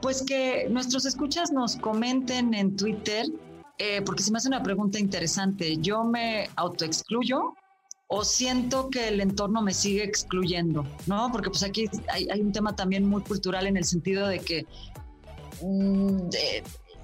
pues 0.00 0.22
que 0.22 0.68
nuestros 0.70 1.04
escuchas 1.06 1.52
nos 1.52 1.76
comenten 1.76 2.54
en 2.54 2.76
Twitter, 2.76 3.26
eh, 3.78 4.02
porque 4.02 4.22
si 4.22 4.30
me 4.30 4.38
hace 4.38 4.48
una 4.48 4.62
pregunta 4.62 4.98
interesante. 4.98 5.76
¿Yo 5.78 6.04
me 6.04 6.48
autoexcluyo 6.56 7.54
o 8.08 8.24
siento 8.24 8.90
que 8.90 9.08
el 9.08 9.20
entorno 9.20 9.62
me 9.62 9.74
sigue 9.74 10.04
excluyendo? 10.04 10.84
¿No? 11.06 11.30
Porque 11.32 11.50
pues 11.50 11.62
aquí 11.62 11.88
hay, 12.08 12.40
un 12.40 12.52
tema 12.52 12.74
también 12.74 13.06
muy 13.06 13.22
cultural 13.22 13.66
en 13.66 13.76
el 13.76 13.84
sentido 13.84 14.26
de 14.26 14.40
que 14.40 14.66
mm, 15.62 16.28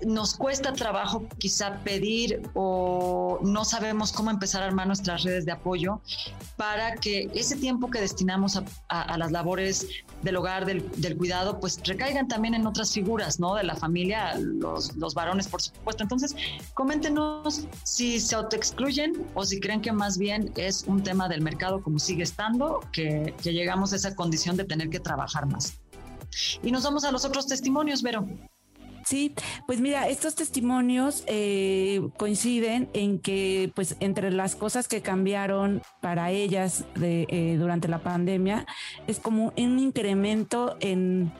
nos 0.04 0.34
cuesta 0.34 0.72
trabajo 0.72 1.26
quizá 1.38 1.78
pedir 1.82 2.42
o 2.54 3.38
no 3.42 3.64
sabemos 3.64 4.12
cómo 4.12 4.30
empezar 4.30 4.62
a 4.62 4.66
armar 4.66 4.86
nuestras 4.86 5.22
redes 5.22 5.46
de 5.46 5.52
apoyo 5.52 6.00
para 6.56 6.96
que 6.96 7.30
ese 7.34 7.56
tiempo 7.56 7.90
que 7.90 8.00
destinamos 8.00 8.60
a, 8.88 9.16
las 9.16 9.32
labores 9.32 9.86
del 10.22 10.36
hogar, 10.36 10.66
del, 10.66 11.16
cuidado, 11.16 11.60
pues 11.60 11.80
recaigan 11.84 12.28
también 12.28 12.54
en 12.54 12.66
otras 12.66 12.92
figuras, 12.92 13.40
¿no? 13.40 13.54
De 13.54 13.64
la 13.64 13.76
familia, 13.76 14.36
los, 14.38 14.94
los 14.96 15.14
varones, 15.14 15.48
por 15.48 15.62
supuesto. 15.62 16.02
Entonces, 16.02 16.34
coméntenos 16.74 17.66
si 17.84 18.20
se 18.20 18.34
autoexcluyen 18.34 19.26
o 19.34 19.44
si 19.44 19.60
creen 19.60 19.80
que 19.80 19.92
más 19.92 20.18
bien 20.18 20.52
es 20.56 20.84
un 20.86 21.02
tema 21.02 21.28
del 21.28 21.42
mercado 21.42 21.82
como 21.82 21.98
sigue 21.98 22.22
estando, 22.22 22.80
que, 22.92 23.34
que 23.42 23.52
llegamos 23.52 23.92
a 23.92 23.96
esa 23.96 24.14
condición 24.14 24.56
de 24.56 24.64
tener 24.64 24.90
que 24.90 25.00
trabajar 25.00 25.46
más. 25.46 25.78
Y 26.62 26.70
nos 26.70 26.84
vamos 26.84 27.04
a 27.04 27.12
los 27.12 27.24
otros 27.24 27.46
testimonios, 27.46 28.02
Vero. 28.02 28.26
Sí, 29.06 29.36
pues 29.68 29.80
mira, 29.80 30.08
estos 30.08 30.34
testimonios 30.34 31.22
eh, 31.28 32.00
coinciden 32.16 32.90
en 32.92 33.20
que, 33.20 33.70
pues, 33.72 33.94
entre 34.00 34.32
las 34.32 34.56
cosas 34.56 34.88
que 34.88 35.00
cambiaron 35.00 35.80
para 36.00 36.32
ellas 36.32 36.84
eh, 37.00 37.56
durante 37.56 37.86
la 37.86 38.00
pandemia, 38.00 38.66
es 39.06 39.20
como 39.20 39.52
un 39.56 39.78
incremento 39.78 40.76
en, 40.80 41.32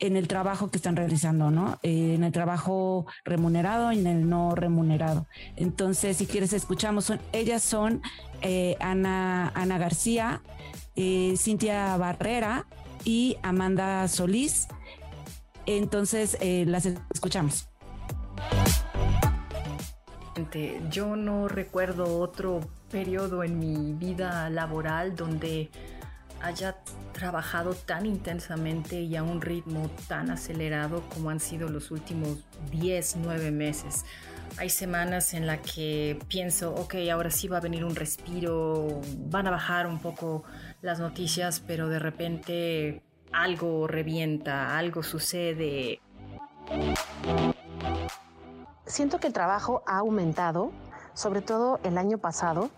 el 0.00 0.26
trabajo 0.26 0.72
que 0.72 0.78
están 0.78 0.96
realizando, 0.96 1.52
¿no? 1.52 1.78
Eh, 1.84 2.14
en 2.16 2.24
el 2.24 2.32
trabajo 2.32 3.06
remunerado 3.24 3.92
y 3.92 4.00
en 4.00 4.08
el 4.08 4.28
no 4.28 4.56
remunerado. 4.56 5.28
Entonces, 5.54 6.16
si 6.16 6.26
quieres, 6.26 6.52
escuchamos. 6.52 7.12
ellas 7.32 7.62
son 7.62 8.02
Ana, 8.80 9.52
Ana 9.54 9.78
García, 9.78 10.42
Cintia 10.96 11.96
Barrera 11.96 12.66
y 13.04 13.36
Amanda 13.42 14.08
Solís. 14.08 14.66
Entonces, 15.68 16.38
eh, 16.40 16.64
las 16.66 16.86
escuchamos. 16.86 17.68
Yo 20.90 21.14
no 21.14 21.46
recuerdo 21.46 22.20
otro 22.20 22.60
periodo 22.90 23.44
en 23.44 23.58
mi 23.58 23.92
vida 23.92 24.48
laboral 24.48 25.14
donde 25.14 25.68
haya 26.40 26.78
trabajado 27.12 27.74
tan 27.74 28.06
intensamente 28.06 29.02
y 29.02 29.14
a 29.16 29.22
un 29.22 29.42
ritmo 29.42 29.90
tan 30.06 30.30
acelerado 30.30 31.02
como 31.10 31.28
han 31.28 31.40
sido 31.40 31.68
los 31.68 31.90
últimos 31.90 32.38
10, 32.70 33.16
9 33.16 33.50
meses. 33.50 34.06
Hay 34.56 34.70
semanas 34.70 35.34
en 35.34 35.46
las 35.46 35.60
que 35.60 36.18
pienso, 36.28 36.74
ok, 36.76 36.94
ahora 37.12 37.30
sí 37.30 37.46
va 37.46 37.58
a 37.58 37.60
venir 37.60 37.84
un 37.84 37.94
respiro, 37.94 39.02
van 39.26 39.46
a 39.46 39.50
bajar 39.50 39.86
un 39.86 40.00
poco 40.00 40.44
las 40.80 40.98
noticias, 40.98 41.60
pero 41.60 41.90
de 41.90 41.98
repente 41.98 43.02
algo 43.32 43.86
revienta, 43.86 44.76
algo 44.78 45.02
sucede. 45.02 46.00
Siento 48.86 49.20
que 49.20 49.26
el 49.26 49.32
trabajo 49.32 49.82
ha 49.86 49.98
aumentado, 49.98 50.72
sobre 51.14 51.42
todo 51.42 51.80
el 51.82 51.98
año 51.98 52.18
pasado, 52.18 52.70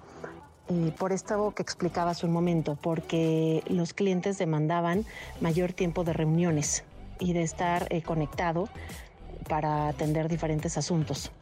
eh, 0.68 0.92
por 0.98 1.12
esto 1.12 1.52
que 1.54 1.62
explicaba 1.62 2.12
hace 2.12 2.26
un 2.26 2.32
momento, 2.32 2.76
porque 2.80 3.62
los 3.68 3.92
clientes 3.92 4.38
demandaban 4.38 5.04
mayor 5.40 5.72
tiempo 5.72 6.04
de 6.04 6.12
reuniones 6.12 6.84
y 7.18 7.32
de 7.32 7.42
estar 7.42 7.86
eh, 7.90 8.02
conectado 8.02 8.68
para 9.48 9.88
atender 9.88 10.28
diferentes 10.28 10.78
asuntos. 10.78 11.32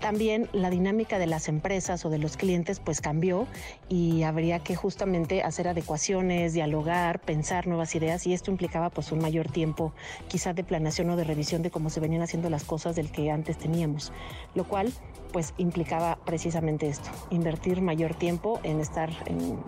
También 0.00 0.48
la 0.52 0.70
dinámica 0.70 1.18
de 1.18 1.26
las 1.26 1.48
empresas 1.48 2.04
o 2.04 2.10
de 2.10 2.18
los 2.18 2.36
clientes 2.36 2.80
pues 2.80 3.00
cambió 3.00 3.46
y 3.88 4.22
habría 4.22 4.58
que 4.58 4.76
justamente 4.76 5.42
hacer 5.42 5.68
adecuaciones, 5.68 6.52
dialogar, 6.52 7.20
pensar 7.20 7.66
nuevas 7.66 7.94
ideas 7.94 8.26
y 8.26 8.34
esto 8.34 8.50
implicaba 8.50 8.90
pues 8.90 9.10
un 9.10 9.20
mayor 9.20 9.50
tiempo 9.50 9.92
quizás 10.28 10.54
de 10.54 10.64
planeación 10.64 11.10
o 11.10 11.16
de 11.16 11.24
revisión 11.24 11.62
de 11.62 11.70
cómo 11.70 11.90
se 11.90 12.00
venían 12.00 12.22
haciendo 12.22 12.50
las 12.50 12.64
cosas 12.64 12.94
del 12.94 13.10
que 13.10 13.30
antes 13.30 13.56
teníamos, 13.56 14.12
lo 14.54 14.64
cual 14.64 14.92
pues 15.32 15.54
implicaba 15.58 16.18
precisamente 16.24 16.88
esto, 16.88 17.10
invertir 17.30 17.82
mayor 17.82 18.14
tiempo 18.14 18.60
en 18.62 18.80
estar 18.80 19.10
en, 19.26 19.58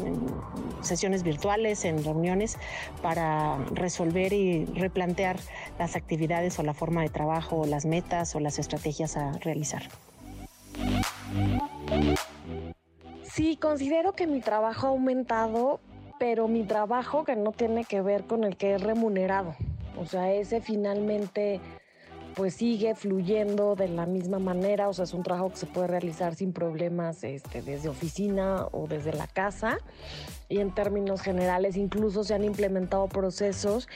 sesiones 0.83 1.23
virtuales, 1.23 1.85
en 1.85 2.05
reuniones 2.05 2.57
para 3.03 3.59
resolver 3.73 4.33
y 4.33 4.65
replantear 4.67 5.37
las 5.79 5.97
actividades 5.97 6.59
o 6.59 6.63
la 6.63 6.75
forma 6.75 7.03
de 7.03 7.09
trabajo, 7.09 7.57
o 7.57 7.67
las 7.67 7.85
metas 7.85 8.35
o 8.35 8.41
las 8.41 8.59
estrategias 8.59 9.17
a 9.17 9.33
realizar. 9.39 9.83
Sí, 13.39 13.57
considero 13.57 14.15
que 14.15 14.27
mi 14.27 14.41
trabajo 14.41 14.89
ha 14.89 14.91
aumentado, 14.91 15.79
pero 16.19 16.49
mi 16.49 16.65
trabajo 16.65 17.23
que 17.23 17.37
no 17.37 17.53
tiene 17.53 17.85
que 17.85 18.03
ver 18.03 18.25
con 18.25 18.43
el 18.43 18.57
que 18.57 18.75
es 18.75 18.83
remunerado. 18.83 19.55
O 19.97 20.07
sea, 20.07 20.33
ese 20.33 20.61
finalmente 20.61 21.61
pues 22.35 22.55
sigue 22.55 22.97
fluyendo 22.97 23.77
de 23.77 23.87
la 23.87 24.07
misma 24.07 24.41
manera, 24.41 24.89
o 24.89 24.93
sea, 24.93 25.05
es 25.05 25.15
un 25.15 25.23
trabajo 25.23 25.51
que 25.51 25.57
se 25.57 25.67
puede 25.67 25.87
realizar 25.87 26.35
sin 26.35 26.53
problemas 26.53 27.23
este, 27.23 27.63
desde 27.63 27.89
oficina 27.89 28.67
o 28.73 28.89
desde 28.89 29.13
la 29.13 29.29
casa. 29.29 29.79
Y 30.49 30.59
en 30.59 30.75
términos 30.75 31.23
generales, 31.23 31.77
incluso 31.77 32.25
se 32.25 32.35
han 32.35 32.43
implementado 32.43 33.07
procesos 33.07 33.89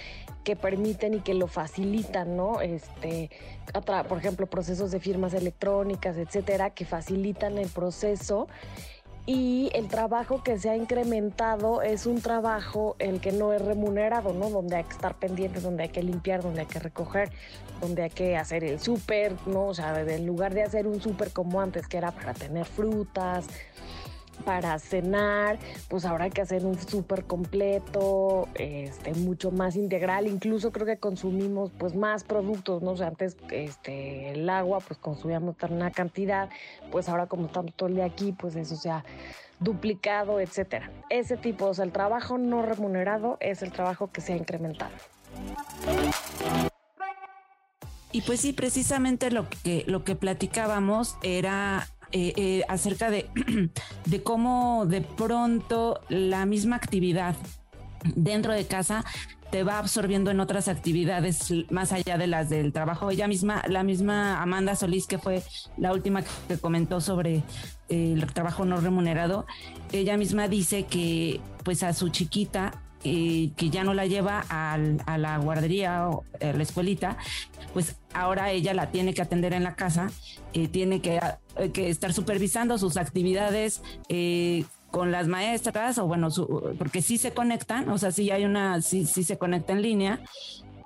que 0.45 0.55
permiten 0.55 1.15
y 1.15 1.21
que 1.21 1.35
lo 1.35 1.49
facilitan, 1.49 2.37
¿no? 2.37 2.61
Este, 2.61 3.31
por 4.09 4.19
ejemplo, 4.19 4.47
procesos 4.47 4.93
de 4.93 5.01
firmas 5.01 5.35
electrónicas, 5.35 6.17
etcétera, 6.17 6.71
que 6.71 6.85
facilitan 6.85 7.59
el 7.59 7.69
proceso 7.71 8.47
y 9.25 9.71
el 9.75 9.87
trabajo 9.87 10.43
que 10.43 10.59
se 10.59 10.69
ha 10.69 10.77
incrementado 10.77 11.83
es 11.83 12.07
un 12.07 12.21
trabajo 12.21 12.97
el 12.99 13.21
que 13.21 13.31
no 13.31 13.53
es 13.53 13.63
remunerado, 13.63 14.33
¿no? 14.33 14.51
Donde 14.51 14.77
hay 14.77 14.85
que 14.85 14.93
estar 14.93 15.15
pendientes, 15.15 15.63
donde 15.63 15.85
hay 15.85 15.89
que 15.91 16.03
limpiar, 16.03 16.43
donde 16.43 16.63
hay 16.63 16.67
que 16.67 16.81
recoger, 16.81 17.31
donde 17.81 18.03
hay 18.03 18.11
que 18.11 18.37
hacer 18.37 18.65
el 18.65 18.81
súper, 18.81 19.35
¿no? 19.47 19.67
O 19.67 19.75
sea, 19.75 20.01
en 20.01 20.27
lugar 20.27 20.55
de 20.55 20.65
hacer 20.65 20.89
un 20.89 21.01
súper 21.01 21.31
como 21.31 21.61
antes, 21.61 21.87
que 21.87 21.99
era 21.99 22.11
para 22.11 22.35
tener 22.35 22.65
frutas, 22.65 23.47
para 24.45 24.79
cenar, 24.79 25.59
pues 25.89 26.05
ahora 26.05 26.31
que 26.31 26.43
hacer 26.43 26.65
un 26.65 26.79
súper 26.79 27.25
completo, 27.25 28.49
este, 28.55 29.15
mucho 29.15 29.51
más 29.51 29.77
integral, 29.77 30.27
incluso 30.27 30.73
creo 30.73 30.87
que 30.87 30.97
consumimos 30.97 31.71
pues 31.79 31.95
más 31.95 32.25
productos, 32.25 32.83
¿no? 32.83 32.93
O 32.93 32.97
sea, 32.97 33.09
antes 33.09 33.37
este, 33.51 34.33
el 34.33 34.49
agua 34.49 34.81
pues 34.81 34.99
consumíamos 34.99 35.57
una 35.71 35.91
cantidad, 35.91 36.49
pues 36.91 37.09
ahora 37.09 37.27
como 37.27 37.47
estamos 37.47 37.73
todo 37.75 37.89
el 37.89 37.97
día 37.97 38.05
aquí, 38.05 38.33
pues 38.33 38.57
eso 38.57 38.77
se 38.77 38.91
ha 38.91 39.05
duplicado, 39.61 40.41
etcétera. 40.41 40.91
Ese 41.09 41.37
tipo, 41.37 41.67
o 41.67 41.75
sea, 41.75 41.85
el 41.85 41.93
trabajo 41.93 42.39
no 42.39 42.63
remunerado 42.63 43.37
es 43.41 43.63
el 43.63 43.73
trabajo 43.73 44.11
que 44.11 44.21
se 44.21 44.33
ha 44.33 44.37
incrementado. 44.37 44.93
Y 48.11 48.21
pues 48.23 48.41
sí, 48.41 48.53
precisamente 48.53 49.31
lo 49.31 49.49
que, 49.49 49.85
lo 49.87 50.05
que 50.05 50.17
platicábamos 50.17 51.17
era 51.23 51.89
eh, 52.13 52.33
eh, 52.37 52.65
acerca 52.69 53.11
de, 53.11 53.29
de 54.07 54.23
cómo 54.23 54.87
de 54.87 55.01
pronto 55.01 56.01
la 56.09 56.47
misma 56.47 56.77
actividad 56.77 57.35
dentro 58.15 58.53
de 58.53 58.67
casa 58.67 59.05
te 59.51 59.65
va 59.65 59.79
absorbiendo 59.79 60.31
en 60.31 60.41
otras 60.41 60.69
actividades 60.69 61.53
más 61.71 61.93
allá 61.93 62.17
de 62.17 62.27
las 62.27 62.49
del 62.49 62.73
trabajo. 62.73 63.11
Ella 63.11 63.29
misma, 63.29 63.63
la 63.69 63.83
misma 63.83 64.41
Amanda 64.41 64.75
Solís, 64.77 65.07
que 65.07 65.19
fue 65.19 65.43
la 65.77 65.93
última 65.93 66.23
que 66.49 66.57
comentó 66.59 67.03
sobre 67.03 67.43
el 67.91 68.25
trabajo 68.33 68.65
no 68.65 68.81
remunerado, 68.81 69.47
ella 69.93 70.17
misma 70.17 70.49
dice 70.49 70.85
que 70.85 71.41
pues 71.65 71.83
a 71.83 71.93
su 71.93 72.09
chiquita 72.09 72.82
que 73.03 73.71
ya 73.71 73.85
no 73.85 73.95
la 73.95 74.07
lleva 74.07 74.45
a 74.49 75.19
la 75.19 75.39
guardería 75.39 76.09
o 76.09 76.25
a 76.41 76.53
la 76.53 76.63
escuelita, 76.63 77.17
pues 77.73 77.97
ahora 78.13 78.51
ella 78.51 78.75
la 78.75 78.91
tiene 78.91 79.15
que 79.15 79.23
atender 79.23 79.53
en 79.53 79.65
la 79.65 79.75
casa, 79.75 80.11
eh, 80.53 80.69
tiene 80.69 81.01
que, 81.01 81.21
eh, 81.57 81.71
que, 81.73 81.89
estar 81.89 82.13
supervisando 82.13 82.79
sus 82.79 82.97
actividades. 82.97 83.83
Eh, 84.09 84.65
con 84.91 85.11
las 85.11 85.27
maestras 85.27 85.97
o 85.97 86.07
bueno, 86.07 86.29
porque 86.77 87.01
sí 87.01 87.17
se 87.17 87.33
conectan, 87.33 87.89
o 87.89 87.97
sea, 87.97 88.13
sí 88.13 88.31
hay 88.31 88.45
una, 88.45 88.83
sí, 88.83 89.07
sí 89.07 89.25
se 89.25 89.39
conecta 89.39 89.73
en 89.73 89.81
línea, 89.81 90.21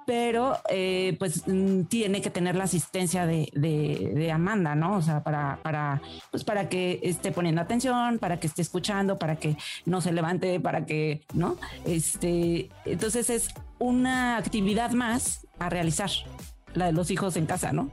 pero 0.07 0.59
eh, 0.71 1.17
pues 1.19 1.47
mm, 1.47 1.83
tiene 1.83 2.23
que 2.23 2.31
tener 2.31 2.55
la 2.55 2.65
asistencia 2.65 3.27
de, 3.27 3.51
de, 3.53 4.33
Amanda, 4.33 4.75
¿no? 4.75 4.97
O 4.97 5.03
sea, 5.03 5.23
para, 5.23 5.59
para, 5.63 6.01
pues 6.31 6.45
para 6.45 6.69
que 6.69 7.01
esté 7.03 7.33
poniendo 7.33 7.61
atención, 7.61 8.19
para 8.19 8.39
que 8.39 8.47
esté 8.47 8.63
escuchando, 8.63 9.19
para 9.19 9.37
que 9.37 9.57
no 9.85 10.01
se 10.01 10.13
levante, 10.13 10.61
para 10.61 10.87
que, 10.87 11.23
¿no? 11.35 11.57
Este, 11.85 12.71
entonces 12.85 13.31
es 13.31 13.49
una 13.79 14.37
actividad 14.37 14.93
más 14.93 15.47
a 15.59 15.69
realizar, 15.69 16.11
la 16.75 16.87
de 16.87 16.93
los 16.93 17.11
hijos 17.11 17.37
en 17.37 17.47
casa, 17.47 17.73
¿no? 17.73 17.91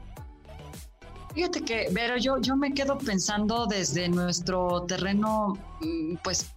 Fíjate 1.34 1.62
que, 1.62 1.90
pero 1.92 2.16
yo, 2.16 2.40
yo 2.40 2.54
me 2.54 2.72
quedo 2.72 2.96
pensando 2.96 3.66
desde 3.66 4.08
nuestro 4.08 4.82
terreno, 4.82 5.58
mm, 5.80 6.16
pues 6.22 6.53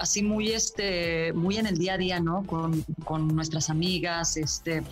así 0.00 0.22
muy 0.22 0.52
este 0.52 1.32
muy 1.32 1.56
en 1.56 1.66
el 1.66 1.78
día 1.78 1.94
a 1.94 1.98
día 1.98 2.20
no 2.20 2.44
con, 2.44 2.84
con 3.04 3.28
nuestras 3.28 3.70
amigas 3.70 4.36
este 4.36 4.82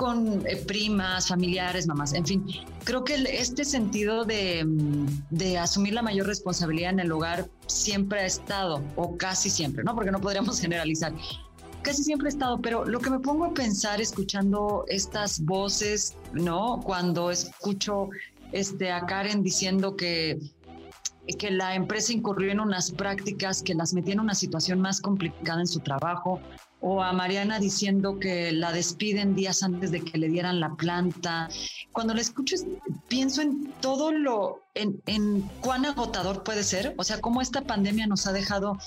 con 0.00 0.46
eh, 0.46 0.56
primas, 0.56 1.28
familiares, 1.28 1.86
mamás, 1.86 2.14
en 2.14 2.24
fin, 2.24 2.46
creo 2.84 3.04
que 3.04 3.16
este 3.28 3.66
sentido 3.66 4.24
de, 4.24 4.64
de, 5.28 5.58
asumir 5.58 5.92
la 5.92 6.00
mayor 6.00 6.26
responsabilidad 6.26 6.92
en 6.92 7.00
el 7.00 7.12
hogar 7.12 7.50
siempre 7.66 8.20
ha 8.20 8.24
estado, 8.24 8.82
o 8.96 9.18
casi 9.18 9.50
siempre, 9.50 9.84
¿no? 9.84 9.94
Porque 9.94 10.10
no 10.10 10.18
podríamos 10.18 10.58
generalizar. 10.62 11.12
Casi 11.82 12.02
siempre 12.02 12.28
ha 12.28 12.30
estado, 12.30 12.62
pero 12.62 12.86
lo 12.86 12.98
que 12.98 13.10
me 13.10 13.18
pongo 13.18 13.44
a 13.44 13.52
pensar 13.52 14.00
escuchando 14.00 14.86
estas 14.88 15.44
voces, 15.44 16.16
¿no? 16.32 16.80
Cuando 16.82 17.30
escucho 17.30 18.08
este, 18.52 18.90
a 18.90 19.04
Karen 19.04 19.42
diciendo 19.42 19.96
que 19.96 20.38
que 21.38 21.50
la 21.50 21.74
empresa 21.74 22.12
incurrió 22.12 22.52
en 22.52 22.60
unas 22.60 22.90
prácticas 22.90 23.62
que 23.62 23.74
las 23.74 23.92
metían 23.92 24.18
en 24.18 24.24
una 24.24 24.34
situación 24.34 24.80
más 24.80 25.00
complicada 25.00 25.60
en 25.60 25.66
su 25.66 25.80
trabajo, 25.80 26.40
o 26.80 27.02
a 27.02 27.12
Mariana 27.12 27.58
diciendo 27.58 28.18
que 28.18 28.52
la 28.52 28.72
despiden 28.72 29.34
días 29.34 29.62
antes 29.62 29.90
de 29.90 30.00
que 30.00 30.18
le 30.18 30.28
dieran 30.28 30.60
la 30.60 30.74
planta. 30.74 31.48
Cuando 31.92 32.14
la 32.14 32.22
escucho, 32.22 32.56
pienso 33.08 33.42
en 33.42 33.72
todo 33.80 34.12
lo, 34.12 34.62
en, 34.74 35.00
en 35.06 35.42
cuán 35.60 35.84
agotador 35.84 36.42
puede 36.42 36.64
ser, 36.64 36.94
o 36.96 37.04
sea, 37.04 37.20
cómo 37.20 37.42
esta 37.42 37.62
pandemia 37.62 38.06
nos 38.06 38.26
ha 38.26 38.32
dejado 38.32 38.78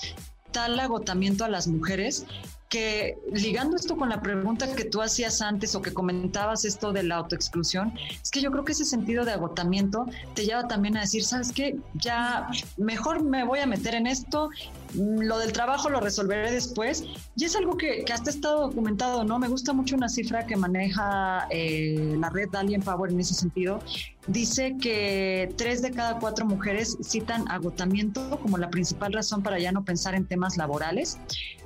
tal 0.50 0.78
agotamiento 0.78 1.44
a 1.44 1.48
las 1.48 1.66
mujeres 1.66 2.26
que 2.74 3.16
ligando 3.32 3.76
esto 3.76 3.96
con 3.96 4.08
la 4.08 4.20
pregunta 4.20 4.74
que 4.74 4.84
tú 4.84 5.00
hacías 5.00 5.40
antes 5.40 5.76
o 5.76 5.80
que 5.80 5.94
comentabas 5.94 6.64
esto 6.64 6.92
de 6.92 7.04
la 7.04 7.14
autoexclusión, 7.18 7.96
es 8.20 8.32
que 8.32 8.40
yo 8.40 8.50
creo 8.50 8.64
que 8.64 8.72
ese 8.72 8.84
sentido 8.84 9.24
de 9.24 9.30
agotamiento 9.30 10.06
te 10.34 10.44
lleva 10.44 10.66
también 10.66 10.96
a 10.96 11.02
decir, 11.02 11.22
¿sabes 11.22 11.52
qué? 11.52 11.76
Ya 11.94 12.48
mejor 12.76 13.22
me 13.22 13.44
voy 13.44 13.60
a 13.60 13.66
meter 13.66 13.94
en 13.94 14.08
esto, 14.08 14.50
lo 14.96 15.38
del 15.38 15.52
trabajo 15.52 15.88
lo 15.88 16.00
resolveré 16.00 16.50
después. 16.50 17.04
Y 17.36 17.44
es 17.44 17.54
algo 17.54 17.76
que, 17.76 18.04
que 18.04 18.12
hasta 18.12 18.30
ha 18.30 18.34
estado 18.34 18.60
documentado, 18.62 19.22
¿no? 19.22 19.38
Me 19.38 19.46
gusta 19.46 19.72
mucho 19.72 19.94
una 19.94 20.08
cifra 20.08 20.44
que 20.44 20.56
maneja 20.56 21.46
eh, 21.50 22.16
la 22.18 22.28
red 22.30 22.52
Alien 22.56 22.82
Power 22.82 23.12
en 23.12 23.20
ese 23.20 23.34
sentido. 23.34 23.78
Dice 24.26 24.76
que 24.80 25.54
tres 25.56 25.80
de 25.80 25.92
cada 25.92 26.18
cuatro 26.18 26.44
mujeres 26.44 26.98
citan 27.04 27.48
agotamiento 27.48 28.40
como 28.40 28.58
la 28.58 28.68
principal 28.70 29.12
razón 29.12 29.44
para 29.44 29.60
ya 29.60 29.70
no 29.70 29.84
pensar 29.84 30.16
en 30.16 30.26
temas 30.26 30.56
laborales 30.56 31.18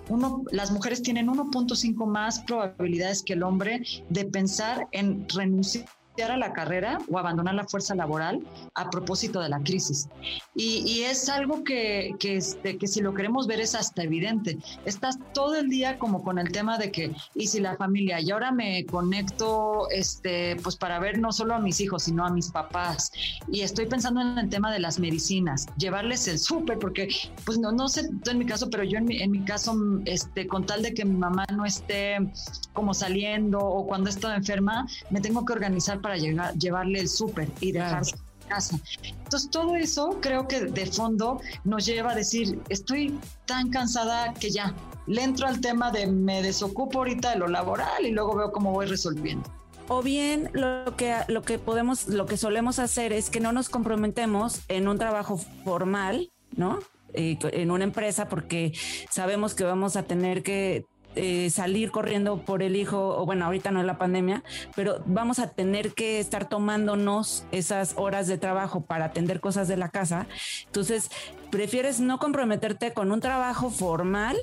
uno, 0.09 0.45
las 0.51 0.71
mujeres 0.71 1.03
tienen 1.03 1.29
1.5 1.29 2.07
más 2.07 2.41
probabilidades 2.41 3.23
que 3.23 3.35
el 3.35 3.43
hombre 3.43 3.83
de 4.09 4.25
pensar 4.25 4.89
en 4.93 5.29
renunciar 5.29 5.87
a 6.25 6.37
la 6.37 6.53
carrera 6.53 6.99
o 7.11 7.19
abandonar 7.19 7.55
la 7.55 7.65
fuerza 7.65 7.95
laboral 7.95 8.41
a 8.75 8.91
propósito 8.91 9.41
de 9.41 9.49
la 9.49 9.61
crisis. 9.61 10.09
Y, 10.55 10.99
es 11.09 11.29
algo 11.29 11.63
que, 11.65 12.15
que, 12.19 12.37
este, 12.37 12.77
que 12.77 12.87
si 12.87 13.01
lo 13.01 13.15
queremos 13.15 13.47
ver 13.47 13.61
es 13.61 13.75
hasta 13.75 14.03
evidente. 14.03 14.59
Estás 14.85 15.19
todo 15.33 15.55
el 15.57 15.69
día 15.69 15.99
como 15.99 16.23
con 16.23 16.39
el 16.39 16.51
tema 16.51 16.77
de 16.77 16.91
que, 16.91 17.13
y 17.35 17.47
si 17.47 17.61
la 17.61 17.77
familia, 17.77 18.21
y 18.21 18.31
ahora 18.31 18.51
me 18.51 18.85
conecto 18.87 19.89
este, 19.91 20.57
pues 20.57 20.77
para 20.77 20.99
ver 20.99 21.19
no 21.19 21.33
solo 21.33 21.55
a 21.55 21.59
mis 21.59 21.81
hijos, 21.81 22.05
sino 22.05 22.27
a 22.27 22.31
mis 22.31 22.51
papás. 22.51 23.13
Y 23.51 23.61
estoy 23.61 23.87
pensando 23.87 24.21
en 24.21 24.39
el 24.39 24.49
tema 24.49 24.73
de 24.73 24.81
las 24.81 24.99
medicinas, 24.99 25.67
llevarles 25.77 26.27
el 26.29 26.39
súper, 26.39 26.79
porque 26.79 27.09
pues 27.45 27.59
no, 27.59 27.73
no 27.73 27.89
sé 27.89 28.11
en 28.29 28.39
mi 28.39 28.47
caso, 28.47 28.69
pero 28.69 28.83
yo 28.85 28.99
en 28.99 29.05
mi, 29.05 29.23
en 29.23 29.31
mi 29.31 29.45
caso, 29.45 29.75
este, 30.05 30.47
con 30.47 30.67
tal 30.67 30.83
de 30.83 30.93
que 30.95 31.05
mi 31.05 31.17
mamá 31.17 31.47
no 31.55 31.65
esté 31.65 32.19
como 32.73 32.95
saliendo 32.95 33.59
o 33.59 33.87
cuando 33.87 34.11
está 34.11 34.35
enferma, 34.35 34.87
me 35.11 35.21
tengo 35.21 35.45
que 35.45 35.53
organizar 35.53 36.01
para 36.01 36.08
llegar, 36.17 36.55
llevarle 36.55 37.01
el 37.01 37.09
súper 37.09 37.49
y 37.61 37.73
dejar 37.73 38.05
casa. 38.49 38.79
Entonces, 39.03 39.51
todo 39.51 39.77
eso 39.77 40.19
creo 40.21 40.49
que 40.49 40.61
de 40.61 40.87
fondo 40.87 41.41
nos 41.65 41.87
lleva 41.87 42.13
a 42.13 42.15
decir, 42.15 42.61
estoy 42.69 43.19
tan 43.47 43.71
cansada 43.71 44.33
que 44.35 44.51
ya, 44.51 44.75
le 45.07 45.23
entro 45.23 45.47
al 45.47 45.61
tema 45.61 45.91
de 45.91 46.07
me 46.07 46.43
desocupo 46.43 46.99
ahorita 46.99 47.31
de 47.31 47.37
lo 47.37 47.49
laboral 47.49 48.07
y 48.07 48.11
luego 48.11 48.37
veo 48.37 48.53
cómo 48.53 48.73
voy 48.73 48.87
resolviendo. 48.87 49.49
O 49.89 50.03
bien 50.03 50.51
lo 50.53 50.97
que, 50.97 51.15
lo 51.29 51.43
que 51.43 51.59
podemos, 51.59 52.09
lo 52.09 52.27
que 52.27 52.37
solemos 52.37 52.79
hacer 52.79 53.13
es 53.13 53.31
que 53.31 53.41
no 53.41 53.53
nos 53.53 53.71
comprometemos 53.71 54.61
en 54.69 54.87
un 54.87 54.99
trabajo 54.99 55.39
formal, 55.65 56.31
¿no? 56.57 56.79
Eh, 57.15 57.39
en 57.53 57.71
una 57.71 57.85
empresa 57.85 58.29
porque 58.29 58.75
sabemos 59.11 59.55
que 59.55 59.65
vamos 59.65 59.97
a 59.97 60.03
tener 60.03 60.43
que 60.43 60.85
eh, 61.17 61.51
salir 61.51 61.91
corriendo 61.91 62.39
por 62.45 62.63
el 62.63 62.77
hijo, 62.77 63.17
o 63.19 63.27
bueno, 63.27 63.45
ahorita 63.47 63.71
no 63.71 63.81
es 63.81 63.87
la 63.87 63.99
pandemia, 63.99 64.43
pero 64.77 65.03
vamos 65.07 65.39
a 65.39 65.49
tener 65.49 65.95
que 65.95 66.21
estar 66.21 66.49
tomándonos 66.49 67.45
esas 67.51 67.95
horas 67.97 68.27
de 68.27 68.39
trabajo 68.39 68.83
para 68.83 69.07
atender 69.07 69.41
cosas 69.41 69.69
de 69.69 69.77
la 69.77 69.89
casa. 69.89 70.27
Entonces, 70.67 71.11
prefieres 71.51 72.01
no 72.01 72.19
comprometerte 72.19 72.93
con 72.93 73.11
un 73.11 73.21
trabajo 73.21 73.71
formal, 73.71 74.37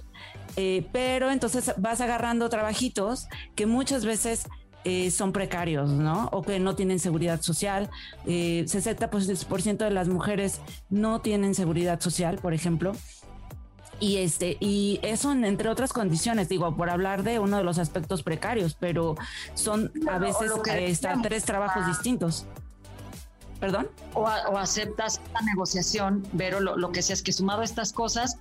eh, 0.57 0.87
pero 0.91 1.31
entonces 1.31 1.73
vas 1.77 2.01
agarrando 2.01 2.49
trabajitos 2.49 3.27
que 3.55 3.65
muchas 3.65 4.05
veces 4.05 4.47
eh, 4.85 5.09
son 5.09 5.31
precarios, 5.31 5.89
¿no? 5.89 6.29
O 6.31 6.43
que 6.43 6.59
no 6.59 6.75
tienen 6.75 6.99
seguridad 6.99 7.41
social. 7.41 7.89
Eh, 8.27 8.65
60% 8.67 9.77
de 9.77 9.89
las 9.91 10.07
mujeres 10.07 10.61
no 10.89 11.21
tienen 11.21 11.55
seguridad 11.55 11.99
social, 11.99 12.37
por 12.37 12.53
ejemplo 12.53 12.93
y 13.99 14.17
este 14.17 14.57
y 14.59 14.99
eso 15.03 15.31
entre 15.31 15.69
otras 15.69 15.93
condiciones 15.93 16.49
digo 16.49 16.75
por 16.75 16.89
hablar 16.89 17.23
de 17.23 17.39
uno 17.39 17.57
de 17.57 17.63
los 17.63 17.77
aspectos 17.77 18.23
precarios 18.23 18.75
pero 18.79 19.15
son 19.53 19.91
a 20.09 20.17
veces 20.19 20.51
eh, 20.67 20.97
tres 21.23 21.45
trabajos 21.45 21.87
distintos. 21.87 22.45
Perdón 23.59 23.87
o, 24.13 24.27
aceptas 24.27 25.21
la 25.33 25.41
negociación 25.41 26.27
pero 26.37 26.59
lo, 26.59 26.91
que 26.91 27.01
sea 27.01 27.13
es 27.13 27.23
que 27.23 27.31
sumado 27.31 27.61
a 27.61 27.63
estas 27.63 27.93
cosas 27.93 28.37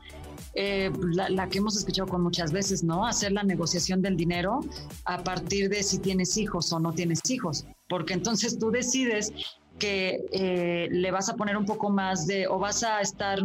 eh, 0.55 0.90
la, 1.12 1.49
que 1.49 1.59
hemos 1.59 1.77
escuchado 1.77 2.09
con 2.09 2.23
muchas 2.23 2.53
veces 2.53 2.83
no 2.83 3.07
hacer 3.07 3.33
la 3.33 3.45
negociación 3.45 4.03
del 4.03 4.17
dinero 4.17 4.61
a 5.05 5.23
partir 5.23 5.69
de 5.69 5.83
si 5.83 5.99
tienes 5.99 6.37
hijos 6.37 6.73
o 6.73 6.81
no 6.81 6.93
tienes 6.93 7.21
hijos 7.31 7.64
porque 7.88 8.12
entonces 8.12 8.59
tú 8.59 8.71
decides 8.71 9.33
que 9.79 10.25
eh, 10.33 10.88
le 10.90 11.11
vas 11.11 11.29
a 11.29 11.37
poner 11.37 11.57
un 11.57 11.67
poco 11.67 11.90
más 11.90 12.27
de 12.27 12.47
o 12.47 12.59
vas 12.59 12.83
a 12.83 13.01
estar 13.01 13.38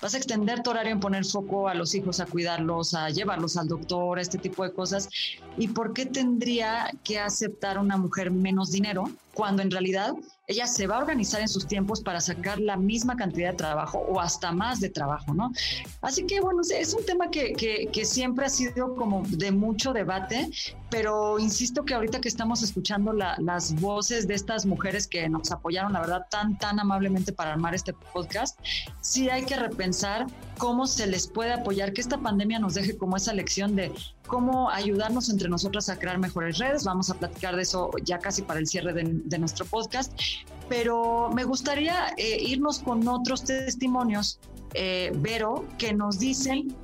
vas 0.00 0.14
a 0.14 0.16
extender 0.18 0.62
tu 0.62 0.70
horario 0.70 0.92
en 0.92 1.00
poner 1.00 1.24
foco 1.24 1.68
a 1.68 1.74
los 1.74 1.94
hijos, 1.94 2.20
a 2.20 2.26
cuidarlos, 2.26 2.94
a 2.94 3.08
llevarlos 3.10 3.56
al 3.56 3.68
doctor, 3.68 4.18
a 4.18 4.22
este 4.22 4.38
tipo 4.38 4.64
de 4.64 4.72
cosas. 4.72 5.08
¿Y 5.56 5.68
por 5.68 5.92
qué 5.92 6.06
tendría 6.06 6.90
que 7.04 7.18
aceptar 7.18 7.78
una 7.78 7.96
mujer 7.96 8.30
menos 8.30 8.70
dinero 8.70 9.10
cuando 9.38 9.62
en 9.62 9.70
realidad 9.70 10.14
ella 10.48 10.66
se 10.66 10.88
va 10.88 10.96
a 10.96 10.98
organizar 10.98 11.40
en 11.40 11.46
sus 11.46 11.64
tiempos 11.64 12.00
para 12.00 12.20
sacar 12.20 12.58
la 12.58 12.76
misma 12.76 13.14
cantidad 13.14 13.52
de 13.52 13.56
trabajo 13.56 13.98
o 13.98 14.18
hasta 14.18 14.50
más 14.50 14.80
de 14.80 14.88
trabajo, 14.88 15.32
¿no? 15.32 15.52
Así 16.02 16.26
que 16.26 16.40
bueno, 16.40 16.62
es 16.68 16.92
un 16.92 17.06
tema 17.06 17.30
que, 17.30 17.52
que, 17.52 18.04
siempre 18.04 18.46
ha 18.46 18.48
sido 18.48 18.96
como 18.96 19.22
de 19.28 19.52
mucho 19.52 19.92
debate, 19.92 20.50
pero 20.90 21.38
insisto 21.38 21.84
que 21.84 21.94
ahorita 21.94 22.20
que 22.20 22.26
estamos 22.26 22.64
escuchando 22.64 23.12
las 23.12 23.80
voces 23.80 24.26
de 24.26 24.34
estas 24.34 24.66
mujeres 24.66 25.06
que 25.06 25.28
nos 25.28 25.52
apoyaron, 25.52 25.92
la 25.92 26.00
verdad, 26.00 26.26
tan, 26.28 26.58
tan 26.58 26.80
amablemente 26.80 27.32
para 27.32 27.52
armar 27.52 27.76
este 27.76 27.92
podcast, 27.92 28.58
sí 29.02 29.30
hay 29.30 29.44
que 29.44 29.54
repensar 29.54 30.26
cómo 30.56 30.88
se 30.88 31.06
les 31.06 31.28
puede 31.28 31.52
apoyar, 31.52 31.92
que 31.92 32.00
esta 32.00 32.18
pandemia 32.18 32.58
nos 32.58 32.74
deje 32.74 32.96
como 32.96 33.16
esa 33.16 33.32
lección 33.32 33.76
de 33.76 33.92
cómo 34.28 34.70
ayudarnos 34.70 35.28
entre 35.28 35.48
nosotras 35.48 35.88
a 35.88 35.98
crear 35.98 36.18
mejores 36.18 36.58
redes. 36.58 36.84
Vamos 36.84 37.10
a 37.10 37.14
platicar 37.14 37.56
de 37.56 37.62
eso 37.62 37.90
ya 38.04 38.20
casi 38.20 38.42
para 38.42 38.60
el 38.60 38.68
cierre 38.68 38.92
de, 38.92 39.38
nuestro 39.38 39.66
podcast. 39.66 40.12
Pero 40.68 41.30
me 41.34 41.42
gustaría 41.44 42.14
eh, 42.16 42.38
irnos 42.40 42.78
con 42.78 43.08
otros 43.08 43.42
testimonios, 43.42 44.38
eh, 44.74 45.10
Vero, 45.16 45.64
que 45.78 45.92
nos 45.92 46.20
dicen 46.20 46.76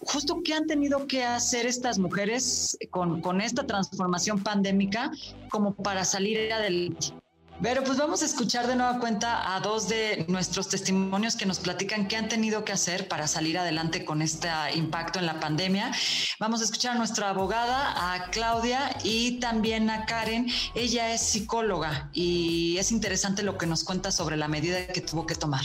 justo 0.00 0.42
qué 0.44 0.54
han 0.54 0.66
tenido 0.66 1.06
que 1.06 1.24
hacer 1.24 1.66
estas 1.66 1.98
mujeres 1.98 2.76
con, 2.90 3.20
con 3.20 3.40
esta 3.40 3.64
transformación 3.66 4.42
pandémica 4.42 5.10
como 5.50 5.74
para 5.74 6.04
salir 6.04 6.52
adelante. 6.52 7.14
Pero 7.60 7.82
pues 7.82 7.98
vamos 7.98 8.22
a 8.22 8.26
escuchar 8.26 8.68
de 8.68 8.76
nueva 8.76 9.00
cuenta 9.00 9.54
a 9.54 9.58
dos 9.58 9.88
de 9.88 10.24
nuestros 10.28 10.68
testimonios 10.68 11.34
que 11.34 11.44
nos 11.44 11.58
platican 11.58 12.06
qué 12.06 12.16
han 12.16 12.28
tenido 12.28 12.64
que 12.64 12.70
hacer 12.70 13.08
para 13.08 13.26
salir 13.26 13.58
adelante 13.58 14.04
con 14.04 14.22
este 14.22 14.48
impacto 14.76 15.18
en 15.18 15.26
la 15.26 15.40
pandemia. 15.40 15.90
Vamos 16.38 16.60
a 16.60 16.64
escuchar 16.64 16.94
a 16.94 16.98
nuestra 16.98 17.30
abogada, 17.30 18.14
a 18.14 18.30
Claudia 18.30 18.96
y 19.02 19.40
también 19.40 19.90
a 19.90 20.06
Karen. 20.06 20.46
Ella 20.76 21.12
es 21.12 21.20
psicóloga 21.20 22.10
y 22.12 22.76
es 22.78 22.92
interesante 22.92 23.42
lo 23.42 23.58
que 23.58 23.66
nos 23.66 23.82
cuenta 23.82 24.12
sobre 24.12 24.36
la 24.36 24.46
medida 24.46 24.86
que 24.86 25.00
tuvo 25.00 25.26
que 25.26 25.34
tomar. 25.34 25.64